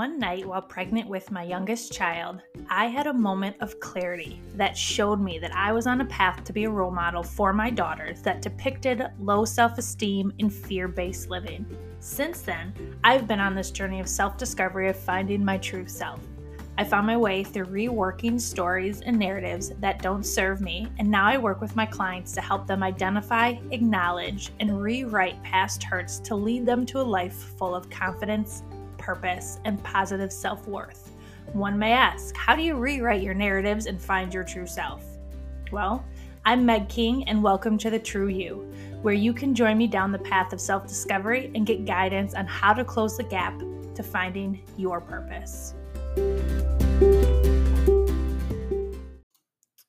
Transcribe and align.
One 0.00 0.18
night 0.18 0.46
while 0.46 0.62
pregnant 0.62 1.10
with 1.10 1.30
my 1.30 1.42
youngest 1.42 1.92
child, 1.92 2.40
I 2.70 2.86
had 2.86 3.06
a 3.06 3.12
moment 3.12 3.56
of 3.60 3.78
clarity 3.80 4.40
that 4.54 4.74
showed 4.74 5.20
me 5.20 5.38
that 5.40 5.54
I 5.54 5.72
was 5.72 5.86
on 5.86 6.00
a 6.00 6.06
path 6.06 6.42
to 6.44 6.54
be 6.54 6.64
a 6.64 6.70
role 6.70 6.90
model 6.90 7.22
for 7.22 7.52
my 7.52 7.68
daughters 7.68 8.22
that 8.22 8.40
depicted 8.40 9.06
low 9.20 9.44
self 9.44 9.76
esteem 9.76 10.32
and 10.38 10.50
fear 10.50 10.88
based 10.88 11.28
living. 11.28 11.66
Since 11.98 12.40
then, 12.40 12.72
I've 13.04 13.28
been 13.28 13.40
on 13.40 13.54
this 13.54 13.70
journey 13.70 14.00
of 14.00 14.08
self 14.08 14.38
discovery 14.38 14.88
of 14.88 14.96
finding 14.96 15.44
my 15.44 15.58
true 15.58 15.86
self. 15.86 16.20
I 16.78 16.84
found 16.84 17.06
my 17.06 17.18
way 17.18 17.44
through 17.44 17.66
reworking 17.66 18.40
stories 18.40 19.02
and 19.02 19.18
narratives 19.18 19.68
that 19.80 20.00
don't 20.00 20.24
serve 20.24 20.62
me, 20.62 20.88
and 20.98 21.10
now 21.10 21.26
I 21.26 21.36
work 21.36 21.60
with 21.60 21.76
my 21.76 21.84
clients 21.84 22.32
to 22.32 22.40
help 22.40 22.66
them 22.66 22.82
identify, 22.82 23.56
acknowledge, 23.70 24.50
and 24.60 24.80
rewrite 24.80 25.42
past 25.42 25.82
hurts 25.82 26.20
to 26.20 26.34
lead 26.34 26.64
them 26.64 26.86
to 26.86 27.02
a 27.02 27.02
life 27.02 27.34
full 27.58 27.74
of 27.74 27.90
confidence, 27.90 28.62
purpose, 29.00 29.58
and 29.64 29.82
positive 29.82 30.32
self 30.32 30.68
worth. 30.68 31.10
One 31.52 31.76
may 31.76 31.92
ask, 31.92 32.36
how 32.36 32.54
do 32.54 32.62
you 32.62 32.76
rewrite 32.76 33.22
your 33.22 33.34
narratives 33.34 33.86
and 33.86 34.00
find 34.00 34.32
your 34.32 34.44
true 34.44 34.66
self? 34.66 35.04
Well, 35.72 36.04
I'm 36.44 36.64
Meg 36.64 36.88
King, 36.88 37.26
and 37.28 37.42
welcome 37.42 37.76
to 37.78 37.90
The 37.90 37.98
True 37.98 38.28
You, 38.28 38.72
where 39.02 39.14
you 39.14 39.32
can 39.32 39.54
join 39.54 39.76
me 39.76 39.86
down 39.86 40.12
the 40.12 40.18
path 40.18 40.52
of 40.52 40.60
self 40.60 40.86
discovery 40.86 41.50
and 41.54 41.66
get 41.66 41.86
guidance 41.86 42.34
on 42.34 42.46
how 42.46 42.72
to 42.72 42.84
close 42.84 43.16
the 43.16 43.24
gap 43.24 43.58
to 43.94 44.02
finding 44.02 44.62
your 44.76 45.00
purpose. 45.00 45.74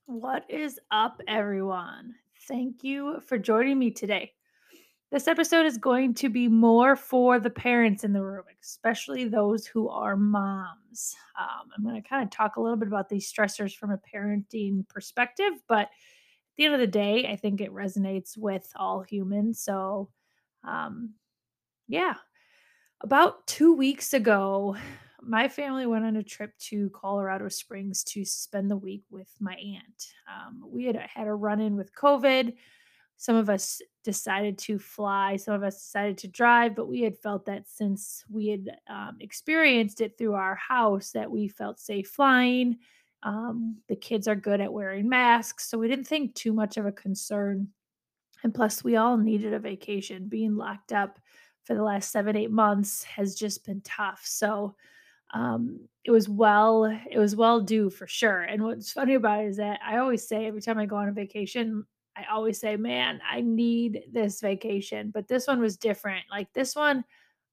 What 0.05 0.45
is 0.49 0.79
up, 0.89 1.21
everyone? 1.27 2.15
Thank 2.47 2.83
you 2.83 3.21
for 3.27 3.37
joining 3.37 3.77
me 3.77 3.91
today. 3.91 4.33
This 5.11 5.27
episode 5.27 5.65
is 5.65 5.77
going 5.77 6.13
to 6.15 6.29
be 6.29 6.47
more 6.47 6.95
for 6.95 7.37
the 7.37 7.49
parents 7.49 8.05
in 8.05 8.13
the 8.13 8.23
room, 8.23 8.45
especially 8.63 9.25
those 9.25 9.67
who 9.67 9.89
are 9.89 10.15
moms. 10.15 11.17
Um, 11.37 11.69
I'm 11.75 11.83
going 11.83 12.01
to 12.01 12.07
kind 12.07 12.23
of 12.23 12.29
talk 12.29 12.55
a 12.55 12.61
little 12.61 12.77
bit 12.77 12.87
about 12.87 13.09
these 13.09 13.29
stressors 13.29 13.75
from 13.75 13.91
a 13.91 13.99
parenting 14.15 14.87
perspective, 14.87 15.51
but 15.67 15.87
at 15.87 15.89
the 16.55 16.63
end 16.63 16.75
of 16.75 16.79
the 16.79 16.87
day, 16.87 17.27
I 17.29 17.35
think 17.35 17.59
it 17.59 17.73
resonates 17.73 18.37
with 18.37 18.71
all 18.77 19.01
humans. 19.01 19.61
So, 19.61 20.07
um, 20.63 21.15
yeah. 21.89 22.13
About 23.01 23.45
two 23.47 23.73
weeks 23.73 24.13
ago, 24.13 24.77
my 25.21 25.49
family 25.49 25.87
went 25.87 26.05
on 26.05 26.15
a 26.15 26.23
trip 26.23 26.57
to 26.69 26.89
Colorado 26.91 27.49
Springs 27.49 28.05
to 28.05 28.23
spend 28.23 28.71
the 28.71 28.77
week 28.77 29.03
with 29.09 29.35
my 29.41 29.55
aunt. 29.55 30.13
Um, 30.29 30.63
we 30.65 30.85
had 30.85 30.95
had 30.95 31.27
a 31.27 31.33
run 31.33 31.59
in 31.59 31.75
with 31.75 31.93
COVID. 31.93 32.53
Some 33.21 33.35
of 33.35 33.51
us 33.51 33.83
decided 34.03 34.57
to 34.57 34.79
fly, 34.79 35.35
some 35.35 35.53
of 35.53 35.61
us 35.61 35.75
decided 35.75 36.17
to 36.17 36.27
drive, 36.27 36.75
but 36.75 36.87
we 36.87 37.01
had 37.01 37.19
felt 37.19 37.45
that 37.45 37.69
since 37.69 38.25
we 38.27 38.47
had 38.47 38.79
um, 38.89 39.17
experienced 39.19 40.01
it 40.01 40.17
through 40.17 40.33
our 40.33 40.55
house, 40.55 41.11
that 41.11 41.29
we 41.29 41.47
felt 41.47 41.79
safe 41.79 42.09
flying. 42.09 42.79
Um, 43.21 43.77
the 43.87 43.95
kids 43.95 44.27
are 44.27 44.35
good 44.35 44.59
at 44.59 44.73
wearing 44.73 45.07
masks, 45.07 45.69
so 45.69 45.77
we 45.77 45.87
didn't 45.87 46.07
think 46.07 46.33
too 46.33 46.51
much 46.51 46.77
of 46.77 46.87
a 46.87 46.91
concern. 46.91 47.67
And 48.43 48.55
plus, 48.55 48.83
we 48.83 48.95
all 48.95 49.17
needed 49.17 49.53
a 49.53 49.59
vacation. 49.59 50.27
Being 50.27 50.55
locked 50.55 50.91
up 50.91 51.19
for 51.65 51.75
the 51.75 51.83
last 51.83 52.11
seven, 52.11 52.35
eight 52.35 52.49
months 52.49 53.03
has 53.03 53.35
just 53.35 53.63
been 53.67 53.81
tough. 53.81 54.21
So, 54.25 54.75
um, 55.31 55.81
it 56.05 56.09
was 56.09 56.27
well 56.27 56.85
it 56.85 57.19
was 57.19 57.35
well 57.35 57.61
due 57.61 57.91
for 57.91 58.07
sure 58.07 58.41
and 58.41 58.63
what's 58.63 58.91
funny 58.91 59.13
about 59.13 59.43
it 59.43 59.49
is 59.49 59.57
that 59.57 59.79
i 59.85 59.97
always 59.97 60.27
say 60.27 60.47
every 60.47 60.59
time 60.59 60.79
i 60.79 60.87
go 60.87 60.95
on 60.95 61.07
a 61.07 61.13
vacation 61.13 61.85
i 62.17 62.25
always 62.31 62.59
say 62.59 62.75
man 62.75 63.19
i 63.29 63.41
need 63.41 64.03
this 64.11 64.41
vacation 64.41 65.11
but 65.13 65.27
this 65.27 65.47
one 65.47 65.59
was 65.59 65.77
different 65.77 66.23
like 66.29 66.51
this 66.53 66.75
one 66.75 67.03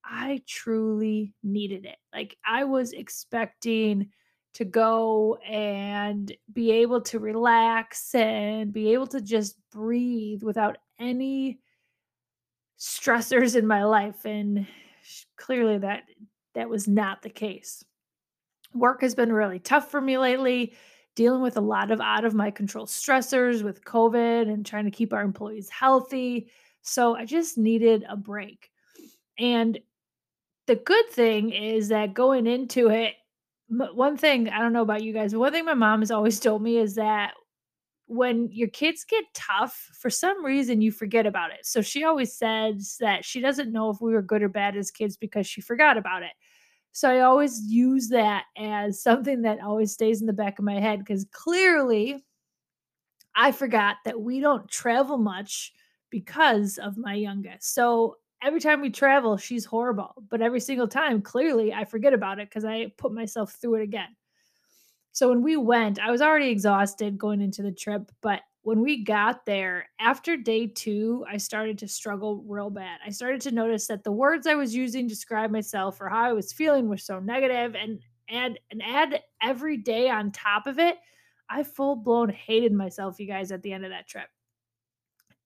i 0.04 0.40
truly 0.46 1.34
needed 1.42 1.84
it 1.84 1.98
like 2.12 2.36
i 2.46 2.64
was 2.64 2.92
expecting 2.92 4.08
to 4.54 4.64
go 4.64 5.36
and 5.46 6.34
be 6.52 6.72
able 6.72 7.00
to 7.00 7.18
relax 7.18 8.14
and 8.14 8.72
be 8.72 8.92
able 8.92 9.06
to 9.06 9.20
just 9.20 9.56
breathe 9.70 10.42
without 10.42 10.78
any 10.98 11.60
stressors 12.78 13.56
in 13.56 13.66
my 13.66 13.84
life 13.84 14.24
and 14.24 14.66
clearly 15.36 15.78
that 15.78 16.04
that 16.54 16.68
was 16.68 16.88
not 16.88 17.22
the 17.22 17.30
case. 17.30 17.84
Work 18.74 19.02
has 19.02 19.14
been 19.14 19.32
really 19.32 19.58
tough 19.58 19.90
for 19.90 20.00
me 20.00 20.18
lately, 20.18 20.74
dealing 21.18 21.42
with 21.42 21.56
a 21.56 21.60
lot 21.60 21.90
of 21.90 22.00
out 22.00 22.24
of 22.24 22.32
my 22.32 22.48
control 22.48 22.86
stressors 22.86 23.64
with 23.64 23.84
COVID 23.84 24.42
and 24.42 24.64
trying 24.64 24.84
to 24.84 24.90
keep 24.92 25.12
our 25.12 25.22
employees 25.22 25.68
healthy. 25.68 26.48
So 26.82 27.16
I 27.16 27.24
just 27.24 27.58
needed 27.58 28.04
a 28.08 28.16
break. 28.16 28.70
And 29.36 29.80
the 30.68 30.76
good 30.76 31.10
thing 31.10 31.50
is 31.50 31.88
that 31.88 32.14
going 32.14 32.46
into 32.46 32.90
it, 32.90 33.14
one 33.68 34.16
thing 34.16 34.48
I 34.48 34.60
don't 34.60 34.72
know 34.72 34.82
about 34.82 35.02
you 35.02 35.12
guys, 35.12 35.32
but 35.32 35.40
one 35.40 35.50
thing 35.50 35.64
my 35.64 35.74
mom 35.74 36.02
has 36.02 36.12
always 36.12 36.38
told 36.46 36.62
me 36.62 36.76
is 36.76 36.94
that 36.94 37.32
when 38.06 38.48
your 38.52 38.68
kids 38.68 39.04
get 39.04 39.24
tough, 39.34 39.88
for 40.00 40.10
some 40.10 40.44
reason 40.44 40.80
you 40.80 40.92
forget 40.92 41.26
about 41.26 41.50
it. 41.50 41.66
So 41.66 41.82
she 41.82 42.04
always 42.04 42.32
says 42.32 42.96
that 43.00 43.24
she 43.24 43.40
doesn't 43.40 43.72
know 43.72 43.90
if 43.90 44.00
we 44.00 44.12
were 44.12 44.22
good 44.22 44.44
or 44.44 44.48
bad 44.48 44.76
as 44.76 44.92
kids 44.92 45.16
because 45.16 45.48
she 45.48 45.62
forgot 45.62 45.96
about 45.96 46.22
it. 46.22 46.30
So 46.92 47.10
I 47.10 47.20
always 47.20 47.60
use 47.62 48.08
that 48.08 48.44
as 48.56 49.02
something 49.02 49.42
that 49.42 49.60
always 49.60 49.92
stays 49.92 50.20
in 50.20 50.26
the 50.26 50.32
back 50.32 50.58
of 50.58 50.64
my 50.64 50.80
head 50.80 50.98
because 50.98 51.26
clearly 51.30 52.24
I 53.34 53.52
forgot 53.52 53.96
that 54.04 54.20
we 54.20 54.40
don't 54.40 54.68
travel 54.68 55.16
much 55.16 55.72
because 56.10 56.78
of 56.78 56.96
my 56.96 57.14
youngest. 57.14 57.72
So 57.74 58.16
every 58.42 58.60
time 58.60 58.80
we 58.80 58.90
travel, 58.90 59.36
she's 59.36 59.64
horrible. 59.64 60.14
But 60.28 60.42
every 60.42 60.60
single 60.60 60.88
time, 60.88 61.22
clearly, 61.22 61.72
I 61.72 61.84
forget 61.84 62.14
about 62.14 62.40
it 62.40 62.48
because 62.48 62.64
I 62.64 62.92
put 62.96 63.12
myself 63.12 63.52
through 63.52 63.76
it 63.76 63.82
again. 63.82 64.16
So 65.12 65.28
when 65.28 65.42
we 65.42 65.56
went, 65.56 65.98
I 65.98 66.10
was 66.10 66.22
already 66.22 66.50
exhausted 66.50 67.18
going 67.18 67.40
into 67.40 67.62
the 67.62 67.72
trip, 67.72 68.10
but 68.20 68.40
when 68.68 68.82
we 68.82 69.02
got 69.02 69.46
there, 69.46 69.88
after 69.98 70.36
day 70.36 70.66
two, 70.66 71.24
I 71.26 71.38
started 71.38 71.78
to 71.78 71.88
struggle 71.88 72.44
real 72.46 72.68
bad. 72.68 73.00
I 73.02 73.08
started 73.08 73.40
to 73.40 73.50
notice 73.50 73.86
that 73.86 74.04
the 74.04 74.12
words 74.12 74.46
I 74.46 74.56
was 74.56 74.74
using 74.74 75.08
to 75.08 75.14
describe 75.14 75.50
myself 75.50 76.02
or 76.02 76.10
how 76.10 76.22
I 76.24 76.34
was 76.34 76.52
feeling 76.52 76.86
were 76.86 76.98
so 76.98 77.18
negative 77.18 77.74
and 77.74 77.98
and 78.28 78.58
and 78.70 78.82
add 78.84 79.22
every 79.42 79.78
day 79.78 80.10
on 80.10 80.32
top 80.32 80.66
of 80.66 80.78
it, 80.78 80.96
I 81.48 81.62
full 81.62 81.96
blown 81.96 82.28
hated 82.28 82.74
myself, 82.74 83.18
you 83.18 83.26
guys, 83.26 83.52
at 83.52 83.62
the 83.62 83.72
end 83.72 83.86
of 83.86 83.90
that 83.90 84.06
trip. 84.06 84.28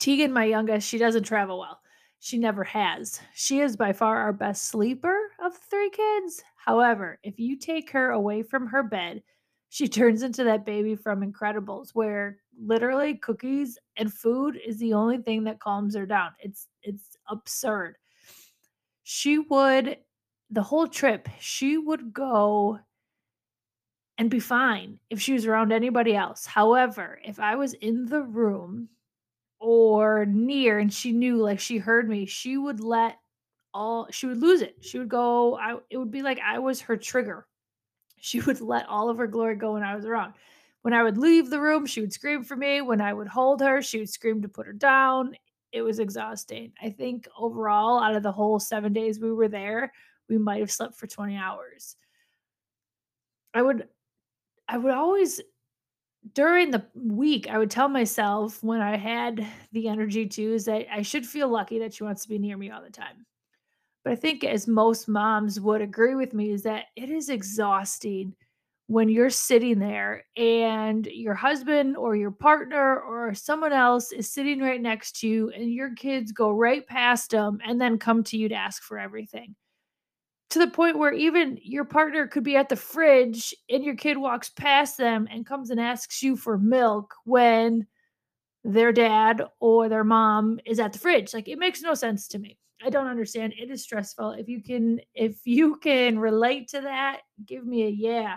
Tegan, 0.00 0.32
my 0.32 0.46
youngest, 0.46 0.88
she 0.88 0.98
doesn't 0.98 1.22
travel 1.22 1.60
well. 1.60 1.78
She 2.18 2.38
never 2.38 2.64
has. 2.64 3.20
She 3.34 3.60
is 3.60 3.76
by 3.76 3.92
far 3.92 4.16
our 4.16 4.32
best 4.32 4.64
sleeper 4.64 5.16
of 5.40 5.56
three 5.56 5.90
kids. 5.90 6.42
However, 6.56 7.20
if 7.22 7.38
you 7.38 7.56
take 7.56 7.88
her 7.90 8.10
away 8.10 8.42
from 8.42 8.66
her 8.66 8.82
bed, 8.82 9.22
she 9.68 9.86
turns 10.00 10.24
into 10.24 10.42
that 10.42 10.66
baby 10.66 10.96
from 10.96 11.22
Incredibles, 11.22 11.90
where 11.92 12.41
literally 12.58 13.14
cookies 13.14 13.78
and 13.96 14.12
food 14.12 14.58
is 14.64 14.78
the 14.78 14.92
only 14.94 15.18
thing 15.18 15.44
that 15.44 15.60
calms 15.60 15.94
her 15.96 16.06
down. 16.06 16.32
It's 16.38 16.68
it's 16.82 17.16
absurd. 17.28 17.96
She 19.02 19.38
would 19.38 19.98
the 20.50 20.62
whole 20.62 20.86
trip, 20.86 21.28
she 21.40 21.78
would 21.78 22.12
go 22.12 22.78
and 24.18 24.30
be 24.30 24.40
fine 24.40 25.00
if 25.10 25.20
she 25.20 25.32
was 25.32 25.46
around 25.46 25.72
anybody 25.72 26.14
else. 26.14 26.44
However, 26.44 27.18
if 27.24 27.40
I 27.40 27.56
was 27.56 27.72
in 27.74 28.04
the 28.04 28.22
room 28.22 28.88
or 29.58 30.26
near 30.26 30.78
and 30.78 30.92
she 30.92 31.12
knew 31.12 31.38
like 31.38 31.58
she 31.58 31.78
heard 31.78 32.08
me, 32.08 32.26
she 32.26 32.58
would 32.58 32.80
let 32.80 33.16
all 33.74 34.06
she 34.10 34.26
would 34.26 34.42
lose 34.42 34.60
it. 34.60 34.76
She 34.82 34.98
would 34.98 35.08
go 35.08 35.56
I 35.56 35.78
it 35.90 35.96
would 35.96 36.10
be 36.10 36.22
like 36.22 36.38
I 36.44 36.58
was 36.58 36.80
her 36.82 36.96
trigger. 36.96 37.46
She 38.18 38.40
would 38.40 38.60
let 38.60 38.86
all 38.86 39.08
of 39.08 39.18
her 39.18 39.26
glory 39.26 39.56
go 39.56 39.72
when 39.72 39.82
I 39.82 39.96
was 39.96 40.04
around. 40.04 40.34
When 40.82 40.94
I 40.94 41.02
would 41.02 41.16
leave 41.16 41.48
the 41.48 41.60
room, 41.60 41.86
she 41.86 42.00
would 42.00 42.12
scream 42.12 42.42
for 42.42 42.56
me. 42.56 42.80
When 42.80 43.00
I 43.00 43.12
would 43.12 43.28
hold 43.28 43.60
her, 43.60 43.82
she 43.82 43.98
would 43.98 44.10
scream 44.10 44.42
to 44.42 44.48
put 44.48 44.66
her 44.66 44.72
down. 44.72 45.36
It 45.70 45.82
was 45.82 46.00
exhausting. 46.00 46.72
I 46.82 46.90
think 46.90 47.28
overall, 47.38 48.02
out 48.02 48.16
of 48.16 48.22
the 48.22 48.32
whole 48.32 48.58
seven 48.58 48.92
days 48.92 49.20
we 49.20 49.32
were 49.32 49.48
there, 49.48 49.92
we 50.28 50.38
might 50.38 50.60
have 50.60 50.70
slept 50.70 50.96
for 50.96 51.06
20 51.06 51.36
hours. 51.36 51.96
I 53.54 53.62
would, 53.62 53.88
I 54.68 54.76
would 54.76 54.92
always, 54.92 55.40
during 56.34 56.70
the 56.70 56.84
week, 56.94 57.48
I 57.48 57.58
would 57.58 57.70
tell 57.70 57.88
myself 57.88 58.62
when 58.62 58.80
I 58.80 58.96
had 58.96 59.46
the 59.72 59.88
energy 59.88 60.26
to, 60.26 60.54
is 60.54 60.64
that 60.64 60.86
I 60.92 61.02
should 61.02 61.26
feel 61.26 61.48
lucky 61.48 61.78
that 61.78 61.94
she 61.94 62.04
wants 62.04 62.22
to 62.22 62.28
be 62.28 62.38
near 62.38 62.56
me 62.56 62.70
all 62.70 62.82
the 62.82 62.90
time. 62.90 63.24
But 64.04 64.14
I 64.14 64.16
think, 64.16 64.42
as 64.42 64.66
most 64.66 65.06
moms 65.06 65.60
would 65.60 65.80
agree 65.80 66.16
with 66.16 66.34
me, 66.34 66.50
is 66.50 66.62
that 66.64 66.86
it 66.96 67.08
is 67.08 67.28
exhausting 67.28 68.34
when 68.92 69.08
you're 69.08 69.30
sitting 69.30 69.78
there 69.78 70.24
and 70.36 71.06
your 71.06 71.34
husband 71.34 71.96
or 71.96 72.14
your 72.14 72.30
partner 72.30 73.00
or 73.00 73.32
someone 73.34 73.72
else 73.72 74.12
is 74.12 74.30
sitting 74.30 74.60
right 74.60 74.82
next 74.82 75.20
to 75.20 75.28
you 75.28 75.50
and 75.50 75.72
your 75.72 75.94
kids 75.94 76.30
go 76.30 76.50
right 76.50 76.86
past 76.86 77.30
them 77.30 77.58
and 77.64 77.80
then 77.80 77.98
come 77.98 78.22
to 78.22 78.36
you 78.36 78.48
to 78.48 78.54
ask 78.54 78.82
for 78.82 78.98
everything 78.98 79.54
to 80.52 80.58
the 80.58 80.68
point 80.68 80.98
where 80.98 81.14
even 81.14 81.58
your 81.62 81.86
partner 81.86 82.26
could 82.26 82.44
be 82.44 82.56
at 82.56 82.68
the 82.68 82.76
fridge 82.76 83.54
and 83.70 83.82
your 83.82 83.96
kid 83.96 84.18
walks 84.18 84.50
past 84.50 84.98
them 84.98 85.26
and 85.30 85.46
comes 85.46 85.70
and 85.70 85.80
asks 85.80 86.22
you 86.22 86.36
for 86.36 86.58
milk 86.58 87.14
when 87.24 87.86
their 88.62 88.92
dad 88.92 89.42
or 89.60 89.88
their 89.88 90.04
mom 90.04 90.60
is 90.66 90.78
at 90.78 90.92
the 90.92 90.98
fridge. 90.98 91.32
Like 91.32 91.48
it 91.48 91.58
makes 91.58 91.80
no 91.80 91.94
sense 91.94 92.28
to 92.28 92.38
me. 92.38 92.58
I 92.84 92.90
don't 92.90 93.06
understand. 93.06 93.54
It 93.58 93.70
is 93.70 93.82
stressful. 93.82 94.32
If 94.32 94.46
you 94.46 94.62
can 94.62 95.00
if 95.14 95.38
you 95.46 95.76
can 95.76 96.18
relate 96.18 96.68
to 96.68 96.82
that, 96.82 97.20
give 97.46 97.64
me 97.64 97.84
a 97.84 97.88
yeah. 97.88 98.36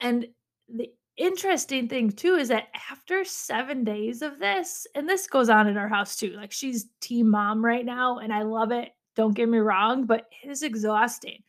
And 0.00 0.26
the 0.68 0.90
interesting 1.16 1.88
thing 1.88 2.10
too 2.10 2.36
is 2.36 2.48
that 2.48 2.68
after 2.90 3.24
7 3.24 3.84
days 3.84 4.22
of 4.22 4.38
this, 4.38 4.86
and 4.94 5.08
this 5.08 5.26
goes 5.26 5.50
on 5.50 5.68
in 5.68 5.76
our 5.76 5.88
house 5.88 6.16
too. 6.16 6.30
Like 6.30 6.52
she's 6.52 6.88
team 7.00 7.28
mom 7.28 7.64
right 7.64 7.84
now 7.84 8.18
and 8.18 8.32
I 8.32 8.42
love 8.42 8.72
it. 8.72 8.90
Don't 9.16 9.34
get 9.34 9.48
me 9.48 9.58
wrong, 9.58 10.06
but 10.06 10.26
it 10.42 10.50
is 10.50 10.62
exhausting. 10.62 11.42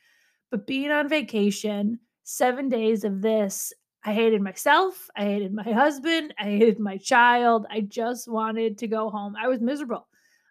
But 0.49 0.67
being 0.67 0.91
on 0.91 1.07
vacation, 1.07 1.99
7 2.23 2.67
days 2.69 3.03
of 3.03 3.21
this 3.21 3.71
I 4.03 4.13
hated 4.13 4.41
myself. 4.41 5.07
I 5.15 5.25
hated 5.25 5.53
my 5.53 5.71
husband. 5.71 6.33
I 6.39 6.45
hated 6.45 6.79
my 6.79 6.97
child. 6.97 7.67
I 7.69 7.81
just 7.81 8.27
wanted 8.27 8.79
to 8.79 8.87
go 8.87 9.09
home. 9.11 9.35
I 9.39 9.47
was 9.47 9.61
miserable. 9.61 10.07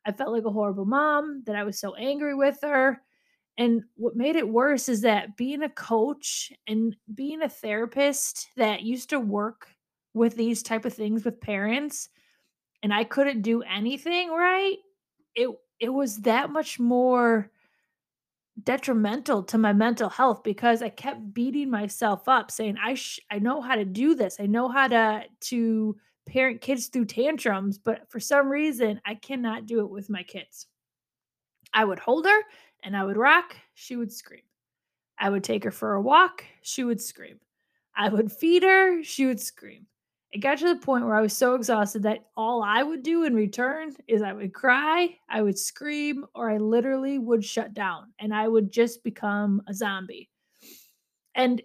I 0.07 0.13
felt 0.13 0.33
like 0.33 0.45
a 0.45 0.51
horrible 0.51 0.87
mom, 0.87 1.43
that 1.47 1.57
I 1.57 1.65
was 1.65 1.79
so 1.79 1.95
angry 1.97 2.35
with 2.35 2.59
her. 2.63 3.03
And 3.61 3.83
what 3.97 4.17
made 4.17 4.37
it 4.37 4.49
worse 4.49 4.89
is 4.89 5.03
that 5.03 5.37
being 5.37 5.63
a 5.63 5.69
coach 5.69 6.51
and 6.67 6.97
being 7.15 7.43
a 7.43 7.49
therapist 7.49 8.49
that 8.57 8.81
used 8.81 9.11
to 9.11 9.21
work 9.21 9.69
with 10.15 10.35
these 10.35 10.63
type 10.63 10.87
of 10.87 10.95
things 10.95 11.27
with 11.27 11.43
parents 11.43 12.09
and 12.83 12.93
I 12.93 13.05
couldn't 13.05 13.43
do 13.43 13.63
anything 13.63 14.31
right, 14.31 14.79
it 15.35 15.51
it 15.79 15.91
was 15.91 16.23
that 16.23 16.49
much 16.51 16.81
more 16.81 17.51
detrimental 18.63 19.43
to 19.43 19.59
my 19.59 19.75
mental 19.75 20.09
health 20.09 20.43
because 20.43 20.81
I 20.81 20.89
kept 20.89 21.35
beating 21.35 21.71
myself 21.71 22.29
up 22.31 22.51
saying 22.51 22.77
I 22.83 22.95
sh- 22.95 23.21
I 23.31 23.41
know 23.41 23.61
how 23.61 23.75
to 23.75 23.85
do 23.85 24.15
this. 24.15 24.41
I 24.41 24.47
know 24.47 24.71
how 24.71 24.89
to 24.89 25.25
to 25.39 25.97
parent 26.27 26.63
kids 26.63 26.87
through 26.87 27.07
tantrums, 27.07 27.77
but 27.77 28.11
for 28.11 28.21
some 28.21 28.49
reason 28.49 29.03
I 29.05 29.17
cannot 29.17 29.67
do 29.67 29.81
it 29.81 29.91
with 29.91 30.09
my 30.09 30.23
kids. 30.23 30.67
I 31.75 31.85
would 31.85 31.99
hold 31.99 32.25
her 32.25 32.41
and 32.83 32.97
I 32.97 33.05
would 33.05 33.17
rock, 33.17 33.57
she 33.75 33.97
would 33.97 34.13
scream. 34.13 34.43
I 35.19 35.31
would 35.31 35.45
take 35.45 35.65
her 35.65 35.71
for 35.71 35.95
a 35.95 36.03
walk, 36.03 36.45
she 36.63 36.85
would 36.85 37.01
scream. 37.01 37.39
I 37.95 38.09
would 38.09 38.33
feed 38.33 38.63
her, 38.63 39.03
she 39.03 39.27
would 39.27 39.41
scream. 39.41 39.87
It 40.33 40.39
got 40.39 40.59
to 40.59 40.69
the 40.73 40.81
point 40.81 41.05
where 41.05 41.17
I 41.17 41.21
was 41.21 41.37
so 41.37 41.57
exhausted 41.57 42.05
that 42.05 42.27
all 42.37 42.63
I 42.63 42.83
would 42.83 43.03
do 43.03 43.25
in 43.25 43.35
return 43.35 43.95
is 44.07 44.23
I 44.23 44.33
would 44.33 44.55
cry, 44.55 45.17
I 45.29 45.43
would 45.43 45.59
scream, 45.59 46.25
or 46.35 46.51
I 46.51 46.59
literally 46.59 47.19
would 47.19 47.45
shut 47.45 47.75
down 47.75 48.13
and 48.21 48.33
I 48.33 48.47
would 48.47 48.71
just 48.71 49.03
become 49.03 49.61
a 49.67 49.75
zombie. 49.75 50.31
And 51.35 51.61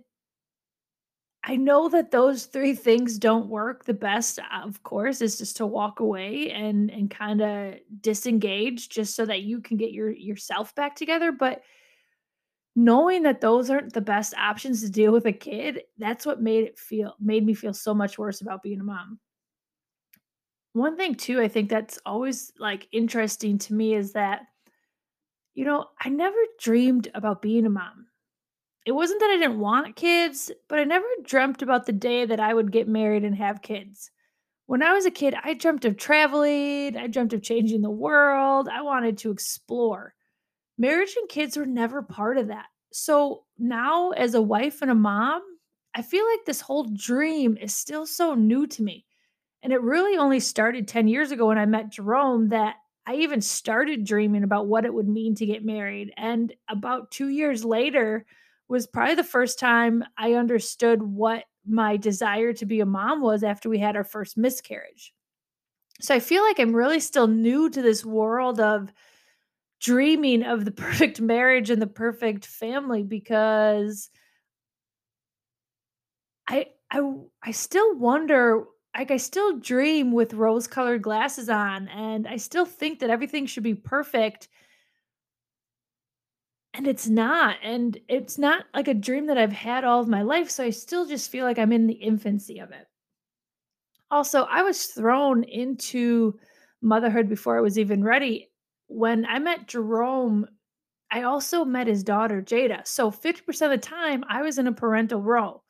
I 1.48 1.58
know 1.58 1.90
that 1.90 2.10
those 2.10 2.48
3 2.48 2.74
things 2.74 3.20
don't 3.20 3.48
work. 3.50 3.86
The 3.86 3.94
best, 3.94 4.40
of 4.52 4.82
course, 4.82 5.22
is 5.22 5.38
just 5.38 5.58
to 5.58 5.66
walk 5.68 6.00
away 6.00 6.50
and 6.52 6.90
and 6.90 7.10
kinda 7.10 7.78
disengage 8.02 8.90
just 8.90 9.16
so 9.16 9.26
that 9.26 9.44
you 9.44 9.62
can 9.62 9.78
get 9.78 9.92
your 9.92 10.10
yourself 10.10 10.74
back 10.74 10.96
together, 10.96 11.32
but 11.32 11.62
knowing 12.76 13.24
that 13.24 13.42
those 13.42 13.70
aren't 13.70 13.94
the 13.94 14.02
best 14.02 14.34
options 14.36 14.82
to 14.82 14.90
deal 14.90 15.12
with 15.12 15.26
a 15.26 15.32
kid, 15.34 15.82
that's 15.98 16.26
what 16.26 16.42
made 16.42 16.66
it 16.66 16.78
feel 16.78 17.16
made 17.20 17.46
me 17.46 17.54
feel 17.54 17.74
so 17.74 17.94
much 17.94 18.18
worse 18.18 18.42
about 18.42 18.64
being 18.64 18.80
a 18.80 18.84
mom. 18.84 19.20
One 20.74 20.98
thing 20.98 21.16
too, 21.16 21.40
I 21.42 21.48
think 21.48 21.70
that's 21.70 21.98
always, 22.06 22.52
like, 22.60 22.88
interesting 22.92 23.58
to 23.60 23.74
me 23.74 23.94
is 23.96 24.12
that, 24.14 24.46
you 25.54 25.66
know, 25.66 25.90
I 26.00 26.10
never 26.10 26.38
dreamed 26.60 27.10
about 27.14 27.42
being 27.42 27.66
a 27.66 27.70
mom. 27.70 28.08
It 28.86 28.92
wasn't 28.92 29.20
that 29.20 29.32
I 29.32 29.38
didn't 29.38 29.60
want 29.60 29.96
kids, 29.96 30.52
but 30.68 30.78
I 30.78 30.84
never 30.84 31.08
dreamt 31.24 31.64
about 31.64 31.88
the 31.88 31.92
day 31.92 32.26
that 32.26 32.40
I 32.40 32.54
would 32.54 32.72
get 32.72 32.88
married 32.88 33.24
and 33.24 33.36
have 33.36 33.64
kids. 33.64 34.12
When 34.68 34.84
I 34.84 34.94
was 34.94 35.06
a 35.06 35.12
kid, 35.12 35.36
I 35.44 35.56
dreamt 35.56 35.86
of 35.86 35.98
traveling, 35.98 36.96
I 36.96 37.08
dreamt 37.08 37.34
of 37.34 37.42
changing 37.42 37.82
the 37.82 37.90
world, 37.90 38.70
I 38.72 38.82
wanted 38.82 39.18
to 39.20 39.32
explore. 39.32 40.14
Marriage 40.78 41.16
and 41.20 41.28
kids 41.28 41.58
were 41.58 41.66
never 41.66 42.04
part 42.04 42.38
of 42.38 42.48
that. 42.48 42.68
So 42.92 43.44
now, 43.58 44.12
as 44.12 44.36
a 44.36 44.42
wife 44.42 44.82
and 44.82 44.92
a 44.92 44.96
mom, 44.96 45.42
I 45.96 46.02
feel 46.02 46.26
like 46.28 46.46
this 46.46 46.62
whole 46.62 46.84
dream 46.84 47.58
is 47.58 47.76
still 47.76 48.06
so 48.06 48.36
new 48.36 48.68
to 48.68 48.84
me. 48.84 49.06
And 49.64 49.74
it 49.74 49.82
really 49.82 50.18
only 50.18 50.40
started 50.40 50.88
10 50.88 51.08
years 51.08 51.32
ago 51.32 51.48
when 51.48 51.58
I 51.58 51.66
met 51.66 51.92
Jerome 51.92 52.50
that 52.50 52.76
I 53.08 53.16
even 53.16 53.42
started 53.42 54.06
dreaming 54.06 54.44
about 54.44 54.68
what 54.68 54.86
it 54.86 54.94
would 54.94 55.08
mean 55.08 55.36
to 55.36 55.46
get 55.46 55.66
married. 55.66 56.14
And 56.18 56.54
about 56.70 57.12
two 57.12 57.30
years 57.30 57.66
later 57.66 58.26
was 58.68 58.88
probably 58.88 59.16
the 59.16 59.24
first 59.24 59.60
time 59.60 60.04
I 60.18 60.34
understood 60.34 61.02
what 61.02 61.44
my 61.66 61.98
desire 61.98 62.54
to 62.54 62.66
be 62.66 62.80
a 62.80 62.86
mom 62.86 63.22
was 63.22 63.44
after 63.44 63.70
we 63.70 63.80
had 63.80 63.96
our 63.96 64.04
first 64.04 64.38
miscarriage. 64.38 65.14
So 66.02 66.14
I 66.14 66.20
feel 66.20 66.44
like 66.44 66.60
I'm 66.60 66.76
really 66.76 67.00
still 67.00 67.28
new 67.28 67.70
to 67.70 67.82
this 67.82 68.06
world 68.06 68.60
of 68.60 68.92
dreaming 69.82 70.44
of 70.44 70.66
the 70.66 70.72
perfect 70.86 71.22
marriage 71.22 71.70
and 71.70 71.82
the 71.82 71.88
perfect 71.88 72.46
family 72.46 73.04
because 73.04 74.10
I 76.48 76.68
I 76.92 77.02
I 77.44 77.52
still 77.52 77.96
wonder 77.96 78.66
like, 78.98 79.12
I 79.12 79.18
still 79.18 79.58
dream 79.60 80.14
with 80.14 80.34
rose-colored 80.34 81.02
glasses 81.02 81.50
on, 81.50 81.90
and 81.90 82.26
I 82.26 82.38
still 82.38 82.66
think 82.66 83.00
that 83.00 83.10
everything 83.10 83.46
should 83.46 83.64
be 83.64 83.76
perfect 83.76 84.48
and 86.76 86.88
it's 86.88 87.08
not, 87.08 87.56
and 87.64 87.98
it's 88.10 88.38
not 88.38 88.66
like 88.74 88.90
a 88.90 88.94
dream 88.94 89.28
that 89.28 89.38
I've 89.38 89.54
had 89.54 89.86
all 89.86 90.02
of 90.02 90.10
my 90.10 90.24
life, 90.24 90.50
so 90.50 90.64
I 90.64 90.72
still 90.72 91.06
just 91.06 91.32
feel 91.32 91.46
like 91.46 91.58
I'm 91.58 91.72
in 91.72 91.88
the 91.88 91.94
infancy 91.94 92.60
of 92.60 92.72
it. 92.72 92.88
Also, 94.12 94.44
I 94.44 94.62
was 94.62 94.86
thrown 94.88 95.44
into 95.46 96.38
motherhood 96.82 97.30
before 97.30 97.58
I 97.58 97.62
was 97.62 97.80
even 97.80 98.04
ready. 98.04 98.52
When 98.88 99.26
I 99.26 99.40
met 99.40 99.68
Jerome, 99.68 100.46
I 101.12 101.24
also 101.24 101.64
met 101.64 101.88
his 101.88 102.04
daughter, 102.04 102.42
Jada. 102.42 102.86
So 102.86 103.10
50% 103.10 103.48
of 103.62 103.72
the 103.72 103.78
time, 103.78 104.24
I 104.28 104.42
was 104.42 104.58
in 104.58 104.68
a 104.68 104.74
parental 104.74 105.22
role. 105.22 105.64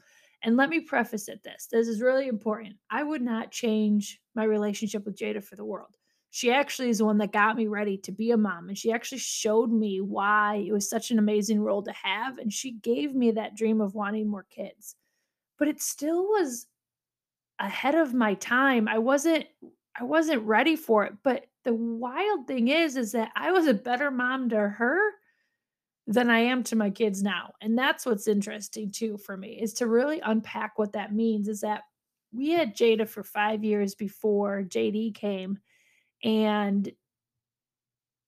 And 0.43 0.57
let 0.57 0.69
me 0.69 0.79
preface 0.79 1.27
it 1.27 1.41
this 1.43 1.67
this 1.71 1.87
is 1.87 2.01
really 2.01 2.27
important. 2.27 2.75
I 2.91 3.03
would 3.03 3.21
not 3.21 3.51
change 3.51 4.21
my 4.35 4.43
relationship 4.43 5.05
with 5.05 5.17
Jada 5.17 5.43
for 5.43 5.55
the 5.55 5.65
world. 5.65 5.95
She 6.35 6.51
actually 6.51 6.89
is 6.89 6.97
the 6.97 7.05
one 7.05 7.19
that 7.19 7.31
got 7.31 7.55
me 7.55 7.67
ready 7.67 7.95
to 7.99 8.11
be 8.11 8.31
a 8.31 8.37
mom. 8.37 8.67
And 8.67 8.77
she 8.77 8.91
actually 8.91 9.19
showed 9.19 9.71
me 9.71 10.01
why 10.01 10.65
it 10.67 10.73
was 10.73 10.89
such 10.89 11.09
an 11.09 11.17
amazing 11.17 11.61
role 11.61 11.81
to 11.83 11.93
have. 11.93 12.39
And 12.39 12.51
she 12.51 12.71
gave 12.71 13.15
me 13.15 13.31
that 13.31 13.55
dream 13.55 13.79
of 13.79 13.95
wanting 13.95 14.27
more 14.27 14.45
kids. 14.49 14.97
But 15.57 15.69
it 15.69 15.81
still 15.81 16.23
was 16.23 16.67
ahead 17.57 17.95
of 17.95 18.13
my 18.13 18.33
time. 18.33 18.89
I 18.89 18.97
wasn't 18.97 19.45
I 19.97 20.03
wasn't 20.03 20.41
ready 20.41 20.75
for 20.75 21.05
it, 21.05 21.13
but 21.23 21.45
the 21.63 21.73
wild 21.73 22.47
thing 22.47 22.67
is 22.67 22.97
is 22.97 23.13
that 23.13 23.31
I 23.37 23.53
was 23.53 23.67
a 23.67 23.73
better 23.73 24.11
mom 24.11 24.49
to 24.49 24.59
her 24.59 24.99
than 26.05 26.29
I 26.29 26.39
am 26.39 26.63
to 26.63 26.75
my 26.75 26.89
kids 26.89 27.23
now. 27.23 27.53
And 27.61 27.77
that's 27.77 28.05
what's 28.05 28.27
interesting 28.27 28.91
too 28.91 29.17
for 29.19 29.37
me 29.37 29.61
is 29.61 29.71
to 29.75 29.87
really 29.87 30.19
unpack 30.19 30.77
what 30.77 30.91
that 30.91 31.13
means 31.13 31.47
is 31.47 31.61
that 31.61 31.83
we 32.33 32.49
had 32.49 32.75
Jada 32.75 33.07
for 33.07 33.23
5 33.23 33.63
years 33.63 33.95
before 33.95 34.63
JD 34.63 35.15
came 35.15 35.59
and 36.25 36.91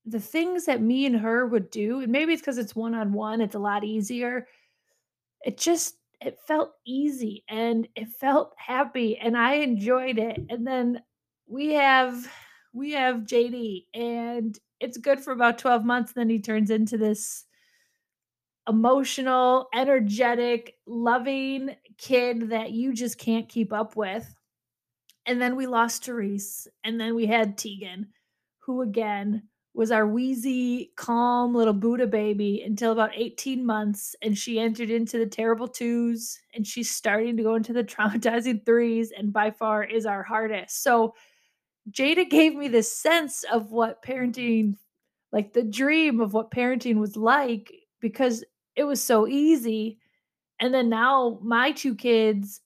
the 0.06 0.22
things 0.22 0.66
that 0.66 0.82
me 0.82 1.06
and 1.06 1.18
her 1.18 1.46
would 1.46 1.70
do, 1.70 2.00
and 2.02 2.12
maybe 2.12 2.34
it's 2.34 2.42
because 2.42 2.58
it's 2.58 2.76
one 2.76 2.96
on 2.96 3.12
one, 3.12 3.42
it's 3.42 3.56
a 3.56 3.60
lot 3.60 3.84
easier. 3.84 4.48
It 5.44 5.58
just 5.58 5.98
it 6.22 6.40
felt 6.48 6.74
easy 6.86 7.44
and 7.50 7.88
it 7.96 8.10
felt 8.10 8.54
happy 8.58 9.18
and 9.18 9.38
I 9.38 9.56
enjoyed 9.56 10.20
it. 10.20 10.40
And 10.50 10.66
then 10.66 11.04
we 11.48 11.74
have 11.74 12.28
we 12.74 12.92
have 12.92 13.18
JD 13.26 13.88
and 13.94 14.58
it's 14.80 14.98
good 14.98 15.20
for 15.20 15.34
about 15.34 15.58
12 15.60 15.86
months 15.86 16.14
then 16.14 16.30
he 16.30 16.40
turns 16.40 16.70
into 16.72 16.98
this 16.98 17.46
emotional, 18.68 19.68
energetic, 19.74 20.76
loving 20.86 21.76
kid 21.98 22.50
that 22.50 22.72
you 22.72 22.94
just 22.94 23.18
can't 23.18 23.50
keep 23.50 23.74
up 23.74 23.96
with. 23.96 24.37
And 25.28 25.42
then 25.42 25.56
we 25.56 25.68
lost 25.68 26.06
Therese 26.06 26.68
and 26.84 27.00
then 27.00 27.14
we 27.14 27.26
had 27.26 27.58
Tegan 27.58 28.08
who 28.60 28.82
again 28.82 29.44
was 29.74 29.92
our 29.92 30.08
wheezy, 30.08 30.92
calm 30.96 31.54
little 31.54 31.74
Buddha 31.74 32.08
baby 32.08 32.64
until 32.66 32.92
about 32.92 33.12
18 33.14 33.64
months. 33.64 34.16
And 34.24 34.36
she 34.36 34.60
entered 34.60 34.90
into 34.90 35.20
the 35.20 35.28
terrible 35.28 35.68
twos 35.68 36.40
and 36.56 36.66
she's 36.66 36.90
starting 36.90 37.38
to 37.38 37.44
go 37.44 37.54
into 37.54 37.74
the 37.74 37.84
traumatizing 37.84 38.66
threes 38.66 39.12
and 39.16 39.32
by 39.32 39.52
far 39.52 39.84
is 39.84 40.08
our 40.08 40.24
hardest. 40.24 40.82
So 40.82 41.14
Jada 41.92 42.28
gave 42.28 42.56
me 42.56 42.70
this 42.70 42.92
sense 42.92 43.44
of 43.44 43.72
what 43.72 44.04
parenting, 44.04 44.78
like 45.32 45.54
the 45.54 45.64
dream 45.64 46.22
of 46.22 46.34
what 46.34 46.50
parenting 46.50 46.96
was 46.96 47.16
like 47.16 47.72
because 48.02 48.44
it 48.76 48.84
was 48.84 49.02
so 49.02 49.28
easy. 49.28 50.00
And 50.60 50.74
then 50.74 50.90
now 50.90 51.40
my 51.44 51.72
two 51.72 51.94
kids 51.94 52.62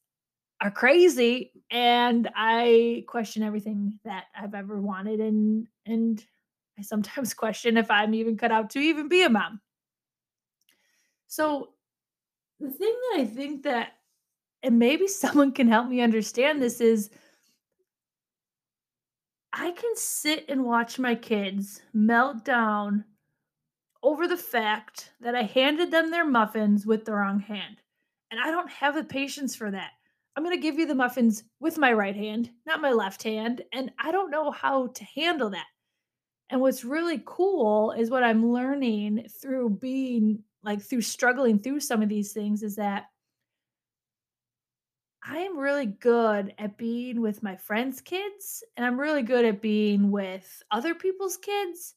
are 0.62 0.72
crazy 0.72 1.51
and 1.72 2.30
I 2.36 3.06
question 3.08 3.42
everything 3.42 3.98
that 4.04 4.26
I've 4.40 4.54
ever 4.54 4.80
wanted 4.80 5.22
and 5.22 5.68
and 5.86 6.24
I 6.78 6.82
sometimes 6.82 7.34
question 7.34 7.78
if 7.78 7.90
I'm 7.90 8.14
even 8.14 8.38
cut 8.38 8.52
out 8.52 8.70
to 8.72 8.80
even 8.80 9.08
be 9.08 9.24
a 9.24 9.30
mom. 9.30 9.62
So 11.28 11.70
the 12.60 12.70
thing 12.70 12.94
that 13.12 13.22
I 13.22 13.26
think 13.26 13.64
that 13.64 13.94
and 14.62 14.78
maybe 14.78 15.08
someone 15.08 15.54
can 15.54 15.68
help 15.68 15.88
me 15.88 16.02
understand 16.02 16.62
this 16.62 16.82
is 16.82 17.10
I 19.54 19.72
can 19.72 19.96
sit 19.96 20.46
and 20.48 20.64
watch 20.64 21.00
my 21.00 21.16
kids 21.16 21.82
melt 21.94 22.46
down 22.46 23.06
over 24.04 24.28
the 24.28 24.38
fact 24.38 25.12
that 25.20 25.36
I 25.36 25.44
handed 25.44 25.92
them 25.92 26.10
their 26.10 26.26
muffins 26.26 26.86
with 26.86 27.06
the 27.06 27.14
wrong 27.14 27.40
hand. 27.40 27.78
And 28.32 28.40
I 28.40 28.50
don't 28.50 28.70
have 28.70 28.96
the 28.96 29.04
patience 29.04 29.56
for 29.56 29.70
that. 29.72 29.92
I'm 30.36 30.44
going 30.44 30.56
to 30.56 30.62
give 30.62 30.80
you 30.80 30.86
the 30.86 30.96
muffins 30.96 31.44
with 31.60 31.78
my 31.78 31.92
right 31.92 32.16
hand, 32.16 32.50
not 32.66 32.82
my 32.82 32.92
left 32.92 33.24
hand. 33.24 33.62
And 33.74 33.92
I 34.00 34.12
don't 34.12 34.32
know 34.32 34.52
how 34.52 34.88
to 34.88 35.04
handle 35.16 35.50
that. 35.50 35.66
And 36.50 36.62
what's 36.62 36.84
really 36.84 37.22
cool 37.26 37.92
is 37.92 38.10
what 38.10 38.24
I'm 38.24 38.52
learning 38.52 39.28
through 39.42 39.72
being 39.82 40.44
like 40.64 40.82
through 40.82 41.02
struggling 41.02 41.60
through 41.60 41.80
some 41.80 42.02
of 42.02 42.10
these 42.10 42.34
things 42.34 42.62
is 42.62 42.76
that 42.76 43.06
I 45.24 45.40
am 45.40 45.58
really 45.58 45.86
good 45.86 46.54
at 46.58 46.78
being 46.78 47.22
with 47.22 47.44
my 47.44 47.56
friends' 47.56 48.02
kids, 48.02 48.64
and 48.76 48.86
I'm 48.86 49.00
really 49.00 49.22
good 49.22 49.46
at 49.46 49.62
being 49.62 50.10
with 50.10 50.64
other 50.72 50.96
people's 50.96 51.38
kids 51.38 51.94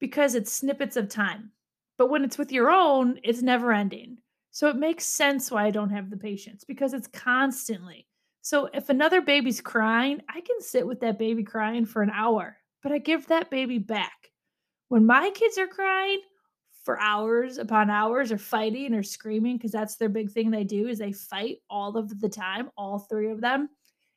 because 0.00 0.34
it's 0.34 0.52
snippets 0.52 0.96
of 0.96 1.08
time. 1.08 1.52
But 1.98 2.08
when 2.08 2.24
it's 2.24 2.38
with 2.38 2.50
your 2.50 2.70
own, 2.70 3.20
it's 3.22 3.42
never 3.42 3.72
ending. 3.72 4.18
So 4.52 4.68
it 4.68 4.76
makes 4.76 5.04
sense 5.04 5.50
why 5.50 5.64
I 5.64 5.70
don't 5.70 5.90
have 5.90 6.10
the 6.10 6.16
patience 6.16 6.62
because 6.64 6.94
it's 6.94 7.08
constantly. 7.08 8.06
So 8.42 8.68
if 8.72 8.88
another 8.88 9.20
baby's 9.20 9.60
crying, 9.60 10.20
I 10.28 10.40
can 10.40 10.60
sit 10.60 10.86
with 10.86 11.00
that 11.00 11.18
baby 11.18 11.42
crying 11.42 11.84
for 11.84 12.02
an 12.02 12.10
hour, 12.10 12.56
but 12.82 12.92
I 12.92 12.98
give 12.98 13.26
that 13.28 13.50
baby 13.50 13.78
back. 13.78 14.30
When 14.88 15.06
my 15.06 15.30
kids 15.30 15.58
are 15.58 15.66
crying, 15.66 16.20
for 16.84 17.00
hours 17.00 17.58
upon 17.58 17.90
hours 17.90 18.32
or 18.32 18.38
fighting 18.38 18.94
or 18.94 19.02
screaming 19.02 19.56
because 19.56 19.72
that's 19.72 19.96
their 19.96 20.08
big 20.08 20.30
thing 20.30 20.50
they 20.50 20.64
do 20.64 20.88
is 20.88 20.98
they 20.98 21.12
fight 21.12 21.58
all 21.70 21.96
of 21.96 22.20
the 22.20 22.28
time 22.28 22.70
all 22.76 22.98
three 22.98 23.30
of 23.30 23.40
them 23.40 23.68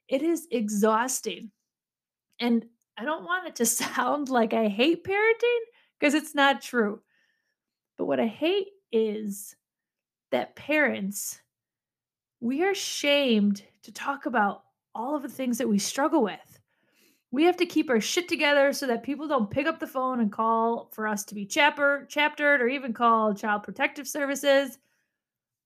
it 0.08 0.22
is 0.22 0.48
exhausting 0.52 1.52
and 2.40 2.66
i 2.98 3.06
don't 3.06 3.24
want 3.24 3.48
it 3.48 3.56
to 3.56 3.66
sound 3.66 4.30
like 4.30 4.54
i 4.54 4.68
hate 4.68 5.04
parenting 5.04 5.60
because 6.00 6.14
it's 6.14 6.36
not 6.36 6.62
true 6.62 7.00
but 7.98 8.06
what 8.06 8.20
i 8.20 8.28
hate 8.28 8.68
is 8.92 9.56
that 10.32 10.56
parents 10.56 11.42
we 12.42 12.64
are 12.64 12.76
shamed 12.76 13.64
to 13.84 13.92
talk 13.92 14.26
about 14.26 14.64
all 14.94 15.16
of 15.16 15.24
the 15.24 15.30
things 15.30 15.58
that 15.58 15.70
we 15.70 15.80
struggle 15.80 16.24
with 16.24 16.56
we 17.36 17.44
have 17.44 17.58
to 17.58 17.66
keep 17.66 17.90
our 17.90 18.00
shit 18.00 18.30
together 18.30 18.72
so 18.72 18.88
that 18.88 19.04
people 19.04 19.28
don't 19.28 19.52
pick 19.52 19.68
up 19.68 19.78
the 19.78 19.86
phone 19.86 20.22
and 20.22 20.32
call 20.32 20.90
for 20.94 21.06
us 21.06 21.26
to 21.26 21.36
be 21.36 21.46
chapter 21.46 22.06
chaptered 22.10 22.62
or 22.62 22.70
even 22.70 22.94
call 22.94 23.34
child 23.34 23.62
protective 23.64 24.08
services. 24.08 24.78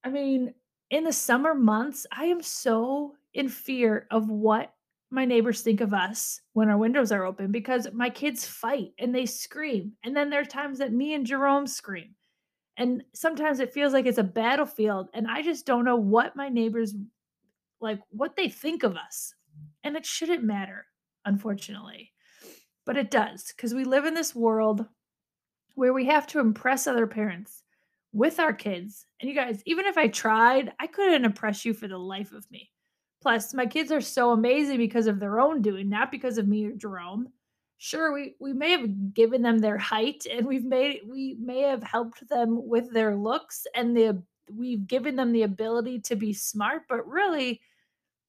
I 0.03 0.09
mean, 0.09 0.55
in 0.89 1.03
the 1.03 1.13
summer 1.13 1.53
months, 1.53 2.07
I 2.11 2.25
am 2.25 2.41
so 2.41 3.13
in 3.35 3.49
fear 3.49 4.07
of 4.09 4.29
what 4.29 4.73
my 5.11 5.25
neighbors 5.25 5.61
think 5.61 5.79
of 5.81 5.93
us 5.93 6.41
when 6.53 6.69
our 6.69 6.77
windows 6.77 7.11
are 7.11 7.23
open 7.23 7.51
because 7.51 7.87
my 7.93 8.09
kids 8.09 8.47
fight 8.47 8.93
and 8.97 9.13
they 9.13 9.27
scream. 9.27 9.93
And 10.03 10.17
then 10.17 10.31
there 10.31 10.41
are 10.41 10.45
times 10.45 10.79
that 10.79 10.91
me 10.91 11.13
and 11.13 11.23
Jerome 11.23 11.67
scream. 11.67 12.15
And 12.79 13.03
sometimes 13.13 13.59
it 13.59 13.73
feels 13.73 13.93
like 13.93 14.05
it's 14.05 14.17
a 14.17 14.23
battlefield 14.23 15.09
and 15.13 15.27
I 15.27 15.43
just 15.43 15.65
don't 15.65 15.85
know 15.85 15.97
what 15.97 16.35
my 16.35 16.49
neighbors 16.49 16.95
like 17.81 17.99
what 18.09 18.35
they 18.35 18.49
think 18.49 18.83
of 18.83 18.95
us. 18.95 19.35
And 19.83 19.95
it 19.95 20.05
shouldn't 20.05 20.43
matter 20.43 20.85
unfortunately. 21.25 22.11
But 22.85 22.97
it 22.97 23.11
does 23.11 23.53
because 23.55 23.73
we 23.73 23.83
live 23.83 24.05
in 24.05 24.13
this 24.15 24.33
world 24.33 24.85
where 25.75 25.93
we 25.93 26.05
have 26.05 26.25
to 26.27 26.39
impress 26.39 26.87
other 26.87 27.05
parents 27.05 27.63
with 28.11 28.39
our 28.39 28.53
kids. 28.53 29.05
And 29.19 29.29
you 29.29 29.35
guys, 29.35 29.61
even 29.65 29.85
if 29.85 29.97
I 29.97 30.07
tried, 30.07 30.73
I 30.79 30.87
couldn't 30.87 31.25
impress 31.25 31.65
you 31.65 31.73
for 31.73 31.87
the 31.87 31.97
life 31.97 32.31
of 32.31 32.49
me. 32.49 32.71
Plus, 33.21 33.53
my 33.53 33.65
kids 33.65 33.91
are 33.91 34.01
so 34.01 34.31
amazing 34.31 34.77
because 34.77 35.07
of 35.07 35.19
their 35.19 35.39
own 35.39 35.61
doing, 35.61 35.89
not 35.89 36.11
because 36.11 36.37
of 36.37 36.47
me 36.47 36.65
or 36.65 36.71
Jerome. 36.71 37.27
Sure, 37.81 38.11
we, 38.13 38.35
we 38.39 38.51
may 38.51 38.71
have 38.71 39.13
given 39.13 39.41
them 39.41 39.59
their 39.59 39.77
height 39.77 40.27
and 40.29 40.45
we've 40.45 40.65
made 40.65 40.99
we 41.07 41.37
may 41.39 41.61
have 41.61 41.81
helped 41.81 42.27
them 42.27 42.67
with 42.67 42.91
their 42.91 43.15
looks 43.15 43.65
and 43.73 43.95
the 43.95 44.21
we've 44.53 44.85
given 44.85 45.15
them 45.15 45.31
the 45.31 45.43
ability 45.43 45.99
to 46.01 46.17
be 46.17 46.33
smart, 46.33 46.83
but 46.89 47.07
really 47.07 47.61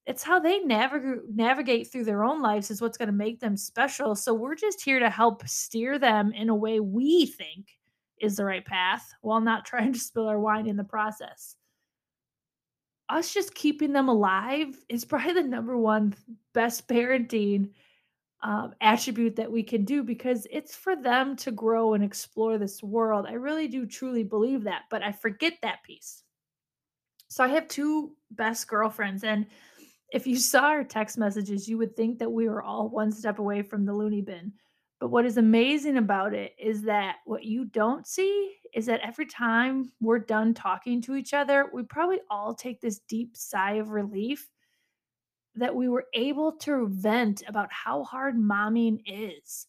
it's 0.07 0.23
how 0.23 0.39
they 0.39 0.61
navigate 0.61 1.29
navigate 1.35 1.91
through 1.91 2.05
their 2.05 2.23
own 2.23 2.41
lives 2.41 2.71
is 2.71 2.81
what's 2.81 2.97
going 2.97 3.09
to 3.09 3.13
make 3.13 3.41
them 3.41 3.57
special. 3.57 4.15
So 4.15 4.33
we're 4.33 4.55
just 4.55 4.85
here 4.85 5.01
to 5.01 5.11
help 5.11 5.47
steer 5.49 5.99
them 5.99 6.33
in 6.33 6.49
a 6.49 6.55
way 6.55 6.79
we 6.79 7.27
think 7.27 7.77
is 8.21 8.37
the 8.37 8.45
right 8.45 8.65
path 8.65 9.13
while 9.21 9.41
not 9.41 9.65
trying 9.67 9.93
to 9.93 9.99
spill 9.99 10.29
our 10.29 10.39
wine 10.39 10.69
in 10.69 10.77
the 10.77 10.85
process. 10.85 11.57
Us 13.09 13.35
just 13.35 13.57
keeping 13.57 13.93
them 13.93 14.09
alive 14.09 14.77
is 14.89 15.05
probably 15.05 15.33
the 15.33 15.43
number 15.43 15.77
one 15.77 16.15
best 16.55 16.87
parenting 16.87 17.71
um, 18.43 18.75
attribute 18.81 19.37
that 19.37 19.51
we 19.51 19.63
can 19.63 19.85
do 19.85 20.03
because 20.03 20.47
it's 20.51 20.75
for 20.75 20.97
them 20.97 21.37
to 21.37 21.51
grow 21.51 21.95
and 21.95 22.03
explore 22.03 22.57
this 22.57 22.83
world. 22.83 23.27
I 23.29 23.35
really 23.35 23.69
do 23.69 23.87
truly 23.87 24.23
believe 24.23 24.65
that, 24.65 24.83
but 24.91 25.03
I 25.03 25.13
forget 25.13 25.55
that 25.63 25.83
piece. 25.83 26.23
So 27.29 27.45
I 27.45 27.49
have 27.49 27.69
two 27.69 28.17
best 28.31 28.67
girlfriends, 28.67 29.25
and 29.25 29.47
if 30.13 30.27
you 30.27 30.37
saw 30.39 30.67
our 30.67 30.85
text 30.85 31.19
messages, 31.19 31.69
you 31.69 31.79
would 31.79 31.97
think 31.97 32.19
that 32.19 32.31
we 32.31 32.49
were 32.49 32.63
all 32.63 32.89
one 32.89 33.13
step 33.13 33.39
away 33.39 33.63
from 33.63 33.85
the 33.85 33.93
loony 33.93 34.23
bin. 34.23 34.53
But 35.01 35.09
what 35.09 35.25
is 35.25 35.39
amazing 35.39 35.97
about 35.97 36.35
it 36.35 36.55
is 36.59 36.83
that 36.83 37.17
what 37.25 37.45
you 37.45 37.65
don't 37.65 38.07
see 38.07 38.55
is 38.75 38.85
that 38.87 39.01
every 39.01 39.25
time 39.25 39.91
we're 40.01 40.19
done 40.19 40.53
talking 40.53 41.01
to 41.03 41.15
each 41.15 41.33
other, 41.33 41.71
we 41.73 41.83
probably 41.85 42.21
all 42.31 42.55
take 42.55 42.81
this 42.81 43.01
deep 43.09 43.35
sigh 43.35 43.75
of 43.75 43.89
relief 43.89 44.49
that 45.57 45.75
we 45.75 45.89
were 45.89 46.07
able 46.15 46.53
to 46.53 46.89
vent 46.89 47.43
about 47.47 47.73
how 47.73 48.05
hard 48.05 48.37
momming 48.37 49.01
is 49.07 49.67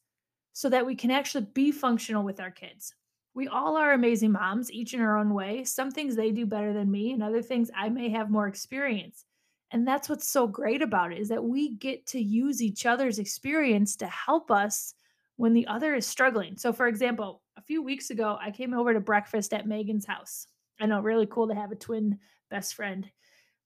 so 0.54 0.70
that 0.70 0.86
we 0.86 0.96
can 0.96 1.12
actually 1.12 1.46
be 1.54 1.72
functional 1.72 2.24
with 2.24 2.40
our 2.40 2.52
kids. 2.52 2.94
We 3.34 3.48
all 3.48 3.78
are 3.78 3.94
amazing 3.94 4.34
moms, 4.34 4.72
each 4.72 4.94
in 4.94 5.02
our 5.02 5.18
own 5.18 5.34
way. 5.34 5.64
Some 5.64 5.92
things 5.92 6.16
they 6.16 6.32
do 6.32 6.46
better 6.46 6.74
than 6.74 6.92
me, 6.92 7.14
and 7.14 7.24
other 7.24 7.42
things 7.42 7.72
I 7.76 7.90
may 7.90 8.10
have 8.10 8.30
more 8.30 8.48
experience. 8.48 9.24
And 9.72 9.88
that's 9.88 10.10
what's 10.10 10.28
so 10.28 10.48
great 10.48 10.82
about 10.82 11.14
it 11.14 11.20
is 11.20 11.30
that 11.30 11.44
we 11.44 11.76
get 11.76 12.06
to 12.08 12.20
use 12.20 12.62
each 12.62 12.86
other's 12.86 13.20
experience 13.20 13.96
to 13.98 14.08
help 14.08 14.52
us 14.52 14.94
when 15.38 15.54
the 15.54 15.66
other 15.68 15.96
is 15.96 16.06
struggling. 16.06 16.58
So, 16.58 16.74
for 16.74 16.88
example, 16.88 17.42
a 17.58 17.62
few 17.62 17.82
weeks 17.82 18.10
ago, 18.10 18.38
I 18.42 18.52
came 18.52 18.74
over 18.74 18.94
to 18.94 19.00
breakfast 19.00 19.54
at 19.54 19.68
Megan's 19.68 20.06
house. 20.06 20.46
I 20.80 20.86
know, 20.88 21.00
really 21.00 21.26
cool 21.26 21.48
to 21.48 21.56
have 21.56 21.72
a 21.72 21.76
twin 21.76 22.20
best 22.50 22.76
friend 22.76 23.10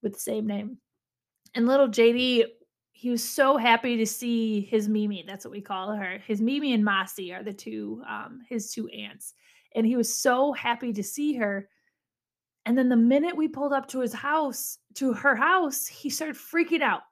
with 0.04 0.14
the 0.14 0.20
same 0.20 0.46
name. 0.46 0.78
And 1.56 1.68
little 1.68 1.88
JD, 1.88 2.46
he 2.92 3.10
was 3.10 3.24
so 3.24 3.58
happy 3.58 3.98
to 3.98 4.06
see 4.06 4.62
his 4.62 4.88
Mimi. 4.88 5.24
That's 5.26 5.46
what 5.46 5.52
we 5.52 5.62
call 5.62 5.94
her. 5.94 6.20
His 6.28 6.42
Mimi 6.42 6.74
and 6.74 6.84
Mossy 6.84 7.34
are 7.34 7.44
the 7.44 7.54
two, 7.54 8.04
um, 8.08 8.42
his 8.48 8.72
two 8.72 8.88
aunts. 8.90 9.34
And 9.74 9.86
he 9.86 9.96
was 9.96 10.14
so 10.14 10.54
happy 10.54 10.94
to 10.94 11.04
see 11.04 11.34
her 11.36 11.70
and 12.66 12.78
then 12.78 12.90
the 12.90 12.96
minute 12.96 13.38
we 13.38 13.48
pulled 13.48 13.74
up 13.74 13.88
to 13.90 14.00
his 14.00 14.14
house, 14.14 14.80
to 14.96 15.14
her 15.14 15.36
house, 15.36 15.86
he 15.86 16.10
started 16.10 16.36
freaking 16.36 16.82
out 16.82 17.04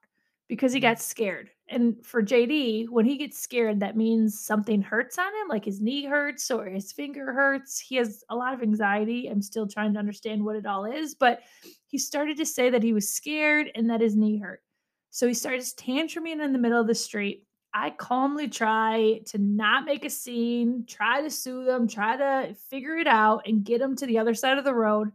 because 0.47 0.73
he 0.73 0.79
mm-hmm. 0.79 0.89
got 0.89 1.01
scared. 1.01 1.49
And 1.69 1.95
for 2.05 2.21
JD, 2.21 2.89
when 2.89 3.05
he 3.05 3.17
gets 3.17 3.39
scared, 3.39 3.79
that 3.79 3.97
means 3.97 4.39
something 4.39 4.81
hurts 4.81 5.17
on 5.17 5.33
him, 5.33 5.47
like 5.47 5.65
his 5.65 5.81
knee 5.81 6.05
hurts 6.05 6.51
or 6.51 6.65
his 6.65 6.91
finger 6.91 7.33
hurts. 7.33 7.79
He 7.79 7.95
has 7.95 8.23
a 8.29 8.35
lot 8.35 8.53
of 8.53 8.61
anxiety. 8.61 9.27
I'm 9.27 9.41
still 9.41 9.67
trying 9.67 9.93
to 9.93 9.99
understand 9.99 10.43
what 10.43 10.55
it 10.55 10.65
all 10.65 10.85
is, 10.85 11.15
but 11.15 11.41
he 11.87 11.97
started 11.97 12.37
to 12.37 12.45
say 12.45 12.69
that 12.69 12.83
he 12.83 12.93
was 12.93 13.09
scared 13.09 13.71
and 13.75 13.89
that 13.89 14.01
his 14.01 14.15
knee 14.15 14.37
hurt. 14.37 14.61
So 15.09 15.27
he 15.27 15.33
started 15.33 15.61
tantruming 15.61 16.43
in 16.43 16.53
the 16.53 16.59
middle 16.59 16.81
of 16.81 16.87
the 16.87 16.95
street. 16.95 17.45
I 17.73 17.89
calmly 17.89 18.47
try 18.49 19.21
to 19.27 19.37
not 19.37 19.85
make 19.85 20.05
a 20.05 20.09
scene, 20.09 20.85
try 20.87 21.21
to 21.21 21.29
soothe 21.29 21.67
him, 21.67 21.87
try 21.87 22.17
to 22.17 22.55
figure 22.69 22.97
it 22.97 23.07
out 23.07 23.43
and 23.47 23.63
get 23.63 23.81
him 23.81 23.95
to 23.95 24.05
the 24.05 24.19
other 24.19 24.35
side 24.35 24.59
of 24.59 24.63
the 24.63 24.75
road. 24.75 25.11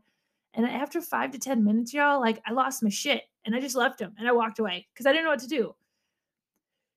And 0.58 0.66
after 0.66 1.00
five 1.00 1.30
to 1.30 1.38
10 1.38 1.62
minutes, 1.62 1.94
y'all, 1.94 2.20
like 2.20 2.42
I 2.44 2.50
lost 2.50 2.82
my 2.82 2.88
shit 2.88 3.22
and 3.44 3.54
I 3.54 3.60
just 3.60 3.76
left 3.76 4.00
him 4.00 4.12
and 4.18 4.26
I 4.26 4.32
walked 4.32 4.58
away 4.58 4.88
because 4.92 5.06
I 5.06 5.12
didn't 5.12 5.26
know 5.26 5.30
what 5.30 5.38
to 5.38 5.46
do. 5.46 5.72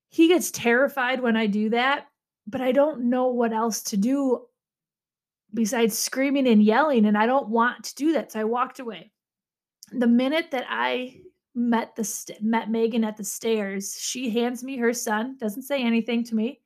He 0.10 0.28
gets 0.28 0.50
terrified 0.50 1.22
when 1.22 1.38
I 1.38 1.46
do 1.46 1.70
that, 1.70 2.08
but 2.48 2.60
I 2.60 2.72
don't 2.72 3.08
know 3.08 3.28
what 3.28 3.54
else 3.54 3.84
to 3.84 3.98
do 3.98 4.48
besides 5.54 5.96
screaming 5.96 6.48
and 6.48 6.64
yelling. 6.64 7.06
And 7.06 7.16
I 7.16 7.28
don't 7.28 7.50
want 7.50 7.84
to 7.84 7.96
do 7.96 8.14
that. 8.14 8.32
So 8.32 8.40
I 8.40 8.46
walked 8.46 8.80
away. 8.80 9.12
The 9.92 10.08
minute 10.08 10.50
that 10.50 10.66
I 10.68 11.22
met 11.54 11.96
the 11.96 12.04
st- 12.04 12.42
met 12.42 12.72
Megan 12.72 13.04
at 13.04 13.16
the 13.16 13.24
stairs, 13.24 13.96
she 14.00 14.32
hands 14.32 14.64
me 14.64 14.78
her 14.78 14.92
son, 14.92 15.38
doesn't 15.40 15.64
say 15.64 15.84
anything 15.84 16.24
to 16.24 16.36
me. 16.36 16.62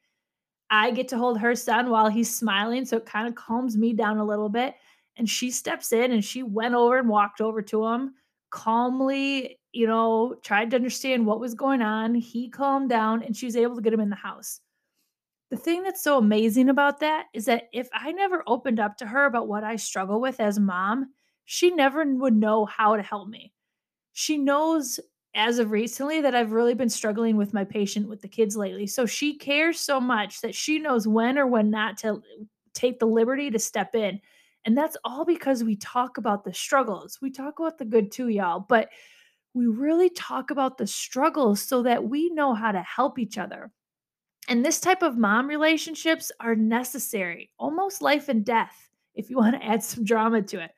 I 0.70 0.92
get 0.92 1.10
to 1.10 1.18
hold 1.18 1.40
her 1.40 1.56
son 1.56 1.90
while 1.90 2.08
he's 2.08 2.34
smiling, 2.34 2.86
so 2.86 2.98
it 2.98 3.06
kind 3.06 3.28
of 3.28 3.36
calms 3.36 3.76
me 3.76 3.92
down 3.92 4.18
a 4.18 4.26
little 4.26 4.50
bit 4.50 4.76
and 5.18 5.30
she 5.30 5.52
steps 5.52 5.92
in 5.92 6.12
and 6.12 6.24
she 6.24 6.44
went 6.44 6.76
over 6.76 6.98
and 6.98 7.10
walked 7.10 7.42
over 7.42 7.62
to 7.62 7.86
him 7.86 8.14
calmly 8.50 9.60
you 9.72 9.88
know 9.88 10.36
tried 10.44 10.70
to 10.70 10.76
understand 10.76 11.26
what 11.26 11.40
was 11.40 11.54
going 11.54 11.82
on 11.82 12.16
he 12.16 12.50
calmed 12.50 12.90
down 12.90 13.24
and 13.24 13.36
she 13.36 13.46
was 13.46 13.56
able 13.56 13.76
to 13.76 13.82
get 13.82 13.94
him 13.94 14.00
in 14.00 14.10
the 14.10 14.16
house 14.16 14.62
the 15.52 15.58
thing 15.58 15.84
that's 15.84 16.04
so 16.04 16.18
amazing 16.18 16.70
about 16.70 17.00
that 17.00 17.26
is 17.34 17.46
that 17.46 17.64
if 17.74 17.90
i 17.94 18.12
never 18.12 18.44
opened 18.48 18.80
up 18.80 18.98
to 18.98 19.06
her 19.06 19.26
about 19.26 19.48
what 19.48 19.64
i 19.64 19.76
struggle 19.76 20.22
with 20.22 20.40
as 20.40 20.60
mom 20.60 21.08
she 21.46 21.70
never 21.72 22.06
would 22.06 22.36
know 22.36 22.66
how 22.66 22.96
to 22.96 23.04
help 23.04 23.28
me 23.28 23.52
she 24.14 24.38
knows 24.38 25.00
as 25.36 25.60
of 25.60 25.70
recently 25.70 26.22
that 26.22 26.34
I've 26.34 26.54
really 26.54 26.74
been 26.74 26.90
struggling 26.90 27.36
with 27.36 27.54
my 27.54 27.66
patient 27.66 28.08
with 28.08 28.22
the 28.22 28.28
kids 28.28 28.56
lately. 28.56 28.88
So 28.88 29.06
she 29.06 29.38
cares 29.38 29.80
so 29.80 30.00
much 30.00 30.42
that 30.42 30.56
she 30.56 30.80
knows 30.80 31.08
when 31.08 31.38
or 31.38 31.46
when 31.46 31.70
not 31.70 31.98
to 31.98 32.22
take 32.74 33.00
the 33.00 33.06
liberty 33.06 33.52
to 33.52 33.60
step 33.60 33.94
in. 33.94 34.22
And 34.66 34.76
that's 34.76 34.98
all 35.04 35.26
because 35.26 35.64
we 35.64 35.76
talk 35.76 36.18
about 36.18 36.44
the 36.44 36.54
struggles. 36.54 37.20
We 37.22 37.30
talk 37.30 37.60
about 37.60 37.78
the 37.78 37.86
good 37.86 38.12
too, 38.12 38.30
y'all, 38.30 38.66
but 38.68 38.90
we 39.54 39.68
really 39.68 40.10
talk 40.10 40.52
about 40.52 40.78
the 40.78 40.88
struggles 40.88 41.62
so 41.62 41.84
that 41.84 42.04
we 42.04 42.30
know 42.32 42.54
how 42.54 42.72
to 42.72 42.82
help 42.82 43.20
each 43.20 43.38
other. 43.38 43.72
And 44.48 44.66
this 44.66 44.80
type 44.80 45.02
of 45.02 45.18
mom 45.18 45.48
relationships 45.48 46.32
are 46.40 46.56
necessary, 46.56 47.52
almost 47.58 48.02
life 48.02 48.28
and 48.28 48.44
death, 48.44 48.90
if 49.14 49.30
you 49.30 49.38
want 49.38 49.56
to 49.56 49.66
add 49.66 49.84
some 49.84 50.04
drama 50.04 50.42
to 50.42 50.64
it. 50.64 50.72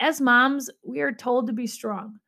As 0.00 0.20
moms, 0.20 0.68
we 0.84 1.00
are 1.00 1.12
told 1.12 1.46
to 1.46 1.52
be 1.52 1.66
strong. 1.66 2.18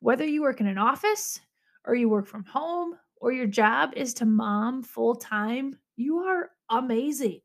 Whether 0.00 0.26
you 0.26 0.42
work 0.42 0.60
in 0.60 0.66
an 0.66 0.78
office 0.78 1.40
or 1.84 1.94
you 1.94 2.08
work 2.08 2.26
from 2.26 2.44
home 2.44 2.96
or 3.20 3.32
your 3.32 3.46
job 3.46 3.92
is 3.94 4.12
to 4.14 4.26
mom 4.26 4.82
full 4.82 5.14
time, 5.14 5.78
you 5.96 6.18
are 6.18 6.50
amazing. 6.68 7.40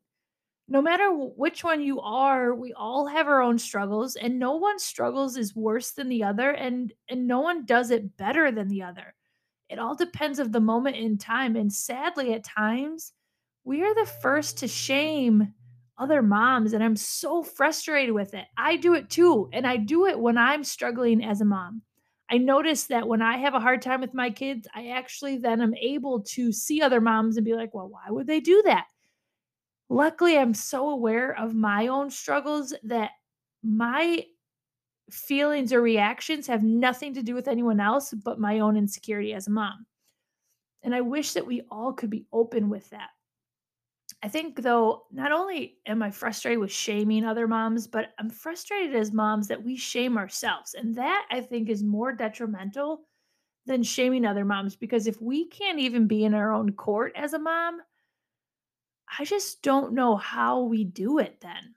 No 0.70 0.82
matter 0.82 1.10
which 1.10 1.64
one 1.64 1.80
you 1.82 2.00
are, 2.00 2.54
we 2.54 2.74
all 2.74 3.06
have 3.06 3.26
our 3.26 3.40
own 3.40 3.58
struggles 3.58 4.16
and 4.16 4.38
no 4.38 4.56
one 4.56 4.78
struggles 4.78 5.36
is 5.36 5.56
worse 5.56 5.92
than 5.92 6.10
the 6.10 6.24
other 6.24 6.50
and 6.50 6.92
and 7.08 7.26
no 7.26 7.40
one 7.40 7.64
does 7.64 7.90
it 7.90 8.16
better 8.18 8.52
than 8.52 8.68
the 8.68 8.82
other. 8.82 9.14
It 9.70 9.78
all 9.78 9.94
depends 9.94 10.38
of 10.38 10.52
the 10.52 10.60
moment 10.60 10.96
in 10.96 11.18
time. 11.18 11.56
And 11.56 11.72
sadly, 11.72 12.32
at 12.34 12.44
times, 12.44 13.12
we 13.64 13.82
are 13.82 13.94
the 13.94 14.10
first 14.22 14.58
to 14.58 14.68
shame 14.68 15.52
other 15.98 16.22
moms. 16.22 16.72
And 16.72 16.82
I'm 16.82 16.96
so 16.96 17.42
frustrated 17.42 18.14
with 18.14 18.34
it. 18.34 18.46
I 18.56 18.76
do 18.76 18.94
it 18.94 19.10
too. 19.10 19.48
And 19.52 19.66
I 19.66 19.76
do 19.76 20.06
it 20.06 20.18
when 20.18 20.38
I'm 20.38 20.64
struggling 20.64 21.22
as 21.22 21.40
a 21.40 21.44
mom. 21.44 21.82
I 22.30 22.38
notice 22.38 22.84
that 22.84 23.08
when 23.08 23.22
I 23.22 23.38
have 23.38 23.54
a 23.54 23.60
hard 23.60 23.82
time 23.82 24.00
with 24.00 24.14
my 24.14 24.30
kids, 24.30 24.68
I 24.74 24.88
actually 24.88 25.38
then 25.38 25.62
am 25.62 25.74
able 25.74 26.20
to 26.28 26.52
see 26.52 26.82
other 26.82 27.00
moms 27.00 27.36
and 27.36 27.44
be 27.44 27.54
like, 27.54 27.74
well, 27.74 27.88
why 27.88 28.10
would 28.10 28.26
they 28.26 28.40
do 28.40 28.62
that? 28.66 28.84
Luckily, 29.88 30.38
I'm 30.38 30.54
so 30.54 30.90
aware 30.90 31.36
of 31.38 31.54
my 31.54 31.86
own 31.86 32.10
struggles 32.10 32.74
that 32.84 33.12
my 33.62 34.24
feelings 35.10 35.72
or 35.72 35.80
reactions 35.80 36.46
have 36.46 36.62
nothing 36.62 37.14
to 37.14 37.22
do 37.22 37.34
with 37.34 37.48
anyone 37.48 37.80
else 37.80 38.12
but 38.12 38.38
my 38.38 38.60
own 38.60 38.76
insecurity 38.76 39.32
as 39.32 39.46
a 39.46 39.50
mom. 39.50 39.86
And 40.82 40.94
I 40.94 41.00
wish 41.00 41.32
that 41.32 41.46
we 41.46 41.62
all 41.70 41.92
could 41.92 42.10
be 42.10 42.26
open 42.32 42.68
with 42.68 42.90
that. 42.90 43.10
I 44.22 44.28
think, 44.28 44.62
though, 44.62 45.04
not 45.12 45.32
only 45.32 45.78
am 45.86 46.02
I 46.02 46.10
frustrated 46.10 46.58
with 46.58 46.72
shaming 46.72 47.24
other 47.24 47.46
moms, 47.46 47.86
but 47.86 48.14
I'm 48.18 48.30
frustrated 48.30 48.96
as 48.96 49.12
moms 49.12 49.48
that 49.48 49.62
we 49.62 49.76
shame 49.76 50.18
ourselves. 50.18 50.74
And 50.74 50.94
that 50.96 51.26
I 51.30 51.40
think 51.40 51.68
is 51.68 51.84
more 51.84 52.12
detrimental 52.12 53.02
than 53.66 53.82
shaming 53.82 54.24
other 54.24 54.44
moms 54.44 54.74
because 54.74 55.06
if 55.06 55.20
we 55.20 55.46
can't 55.46 55.78
even 55.78 56.06
be 56.06 56.24
in 56.24 56.34
our 56.34 56.52
own 56.52 56.72
court 56.72 57.12
as 57.14 57.34
a 57.34 57.38
mom, 57.38 57.80
I 59.18 59.24
just 59.24 59.62
don't 59.62 59.92
know 59.92 60.16
how 60.16 60.62
we 60.62 60.84
do 60.84 61.18
it 61.18 61.40
then. 61.40 61.74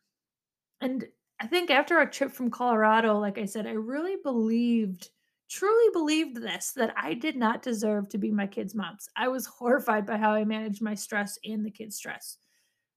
And 0.81 1.05
I 1.39 1.47
think 1.47 1.69
after 1.69 1.97
our 1.97 2.05
trip 2.05 2.31
from 2.31 2.51
Colorado, 2.51 3.17
like 3.19 3.37
I 3.37 3.45
said, 3.45 3.67
I 3.67 3.71
really 3.71 4.17
believed, 4.23 5.09
truly 5.49 5.91
believed 5.93 6.37
this 6.37 6.71
that 6.73 6.93
I 6.97 7.13
did 7.13 7.35
not 7.35 7.61
deserve 7.61 8.09
to 8.09 8.17
be 8.17 8.31
my 8.31 8.47
kids' 8.47 8.75
moms. 8.75 9.07
I 9.15 9.27
was 9.27 9.45
horrified 9.57 10.05
by 10.05 10.17
how 10.17 10.31
I 10.31 10.43
managed 10.43 10.81
my 10.81 10.95
stress 10.95 11.37
and 11.45 11.65
the 11.65 11.71
kids' 11.71 11.95
stress. 11.95 12.37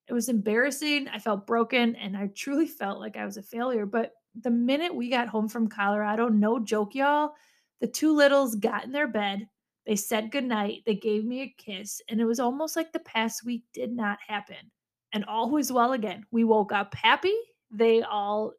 It 0.08 0.12
was 0.12 0.28
embarrassing. 0.28 1.08
I 1.08 1.18
felt 1.18 1.46
broken 1.46 1.96
and 1.96 2.16
I 2.16 2.28
truly 2.28 2.66
felt 2.66 3.00
like 3.00 3.16
I 3.16 3.24
was 3.24 3.36
a 3.36 3.42
failure. 3.42 3.86
But 3.86 4.12
the 4.38 4.50
minute 4.50 4.94
we 4.94 5.08
got 5.08 5.28
home 5.28 5.48
from 5.48 5.68
Colorado, 5.68 6.28
no 6.28 6.58
joke, 6.58 6.94
y'all, 6.94 7.32
the 7.80 7.86
two 7.86 8.14
littles 8.14 8.54
got 8.56 8.84
in 8.84 8.92
their 8.92 9.08
bed. 9.08 9.48
They 9.86 9.96
said 9.96 10.30
goodnight. 10.30 10.82
They 10.86 10.94
gave 10.94 11.24
me 11.24 11.42
a 11.42 11.54
kiss. 11.58 12.00
And 12.08 12.20
it 12.20 12.24
was 12.24 12.40
almost 12.40 12.76
like 12.76 12.92
the 12.92 13.00
past 13.00 13.44
week 13.44 13.62
did 13.72 13.92
not 13.92 14.18
happen. 14.26 14.70
And 15.12 15.24
all 15.26 15.50
was 15.50 15.70
well 15.70 15.92
again. 15.92 16.24
We 16.30 16.44
woke 16.44 16.72
up 16.72 16.94
happy 16.94 17.34
they 17.74 18.02
all 18.02 18.52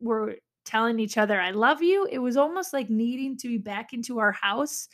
were 0.00 0.36
telling 0.64 1.00
each 1.00 1.18
other, 1.18 1.40
I 1.40 1.50
love 1.50 1.82
you. 1.82 2.06
It 2.10 2.18
was 2.18 2.36
almost 2.36 2.72
like 2.72 2.88
needing 2.88 3.36
to 3.38 3.48
be 3.48 3.58
back 3.58 3.92
into 3.92 4.18
our 4.18 4.32
house 4.32 4.88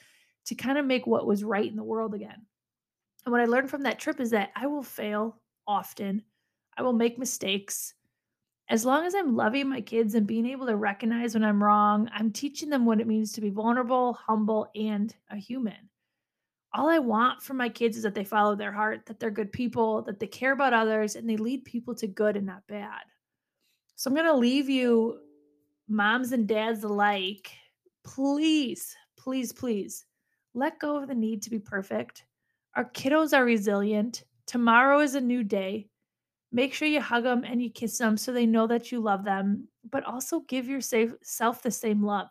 to 0.46 0.54
kind 0.54 0.78
of 0.78 0.86
make 0.86 1.06
what 1.06 1.26
was 1.26 1.44
right 1.44 1.68
in 1.68 1.76
the 1.76 1.84
world 1.84 2.14
again. 2.14 2.46
And 3.24 3.32
what 3.32 3.40
I 3.40 3.44
learned 3.44 3.68
from 3.68 3.82
that 3.82 3.98
trip 3.98 4.20
is 4.20 4.30
that 4.30 4.50
I 4.56 4.66
will 4.66 4.82
fail 4.82 5.40
often, 5.66 6.22
I 6.76 6.82
will 6.82 6.92
make 6.92 7.18
mistakes. 7.18 7.94
As 8.68 8.84
long 8.84 9.06
as 9.06 9.14
I'm 9.14 9.36
loving 9.36 9.68
my 9.68 9.80
kids 9.80 10.14
and 10.14 10.26
being 10.26 10.46
able 10.46 10.66
to 10.66 10.76
recognize 10.76 11.34
when 11.34 11.44
I'm 11.44 11.62
wrong, 11.62 12.08
I'm 12.12 12.32
teaching 12.32 12.68
them 12.68 12.84
what 12.84 13.00
it 13.00 13.06
means 13.06 13.32
to 13.32 13.40
be 13.40 13.50
vulnerable, 13.50 14.14
humble, 14.14 14.68
and 14.74 15.14
a 15.30 15.36
human. 15.36 15.88
All 16.74 16.88
I 16.88 16.98
want 16.98 17.42
for 17.42 17.54
my 17.54 17.68
kids 17.68 17.96
is 17.96 18.02
that 18.02 18.14
they 18.14 18.24
follow 18.24 18.56
their 18.56 18.72
heart, 18.72 19.06
that 19.06 19.20
they're 19.20 19.30
good 19.30 19.52
people, 19.52 20.02
that 20.02 20.18
they 20.18 20.26
care 20.26 20.52
about 20.52 20.72
others, 20.72 21.14
and 21.14 21.30
they 21.30 21.36
lead 21.36 21.64
people 21.64 21.94
to 21.94 22.08
good 22.08 22.36
and 22.36 22.44
not 22.44 22.66
bad. 22.66 23.02
So 23.94 24.10
I'm 24.10 24.14
going 24.14 24.26
to 24.26 24.34
leave 24.34 24.68
you, 24.68 25.20
moms 25.88 26.32
and 26.32 26.48
dads 26.48 26.82
alike, 26.82 27.52
please, 28.04 28.96
please, 29.16 29.52
please 29.52 30.04
let 30.54 30.80
go 30.80 30.96
of 30.96 31.06
the 31.06 31.14
need 31.14 31.40
to 31.42 31.50
be 31.50 31.60
perfect. 31.60 32.24
Our 32.74 32.90
kiddos 32.90 33.36
are 33.36 33.44
resilient. 33.44 34.24
Tomorrow 34.46 35.00
is 35.00 35.14
a 35.14 35.20
new 35.20 35.44
day. 35.44 35.88
Make 36.56 36.72
sure 36.72 36.88
you 36.88 37.02
hug 37.02 37.24
them 37.24 37.44
and 37.44 37.60
you 37.60 37.68
kiss 37.68 37.98
them 37.98 38.16
so 38.16 38.32
they 38.32 38.46
know 38.46 38.66
that 38.66 38.90
you 38.90 38.98
love 38.98 39.26
them, 39.26 39.68
but 39.90 40.04
also 40.04 40.40
give 40.40 40.66
yourself 40.66 41.60
the 41.60 41.70
same 41.70 42.02
love. 42.02 42.28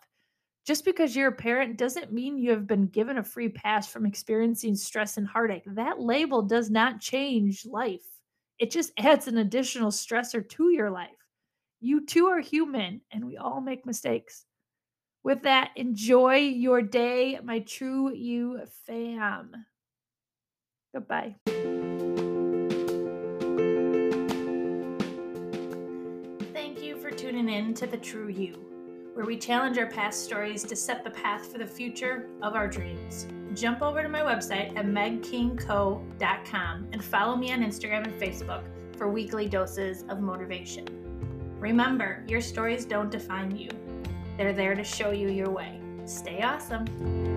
Just 0.65 0.83
because 0.83 1.15
you're 1.15 1.27
a 1.27 1.31
parent 1.31 1.77
doesn't 1.77 2.11
mean 2.11 2.39
you 2.39 2.49
have 2.49 2.65
been 2.65 2.87
given 2.87 3.19
a 3.19 3.23
free 3.23 3.49
pass 3.49 3.87
from 3.87 4.03
experiencing 4.03 4.73
stress 4.73 5.17
and 5.17 5.27
heartache. 5.27 5.61
That 5.67 5.99
label 5.99 6.41
does 6.41 6.71
not 6.71 6.99
change 6.99 7.67
life, 7.67 8.01
it 8.57 8.71
just 8.71 8.93
adds 8.97 9.27
an 9.27 9.37
additional 9.37 9.91
stressor 9.91 10.49
to 10.49 10.71
your 10.71 10.89
life. 10.89 11.11
You 11.79 12.03
too 12.03 12.25
are 12.25 12.39
human 12.39 13.01
and 13.11 13.27
we 13.27 13.37
all 13.37 13.61
make 13.61 13.85
mistakes. 13.85 14.45
With 15.23 15.43
that, 15.43 15.69
enjoy 15.75 16.37
your 16.37 16.81
day, 16.81 17.37
my 17.43 17.59
true 17.59 18.11
you 18.11 18.61
fam. 18.87 19.51
Goodbye. 20.95 21.35
Tuning 27.25 27.49
in 27.49 27.73
to 27.73 27.87
The 27.87 27.97
True 27.97 28.27
You, 28.27 28.53
where 29.15 29.25
we 29.25 29.35
challenge 29.35 29.79
our 29.79 29.87
past 29.87 30.23
stories 30.23 30.63
to 30.63 30.75
set 30.75 31.03
the 31.03 31.09
path 31.09 31.51
for 31.51 31.57
the 31.57 31.65
future 31.65 32.29
of 32.43 32.53
our 32.53 32.67
dreams. 32.67 33.25
Jump 33.55 33.81
over 33.81 34.03
to 34.03 34.09
my 34.09 34.19
website 34.19 34.77
at 34.77 34.85
megkingco.com 34.85 36.87
and 36.91 37.03
follow 37.03 37.35
me 37.35 37.51
on 37.51 37.63
Instagram 37.63 38.03
and 38.03 38.13
Facebook 38.21 38.65
for 38.95 39.09
weekly 39.09 39.49
doses 39.49 40.05
of 40.07 40.21
motivation. 40.21 40.85
Remember, 41.59 42.23
your 42.27 42.41
stories 42.41 42.85
don't 42.85 43.09
define 43.09 43.57
you, 43.57 43.69
they're 44.37 44.53
there 44.53 44.75
to 44.75 44.83
show 44.83 45.09
you 45.09 45.29
your 45.29 45.49
way. 45.49 45.79
Stay 46.05 46.43
awesome. 46.43 47.34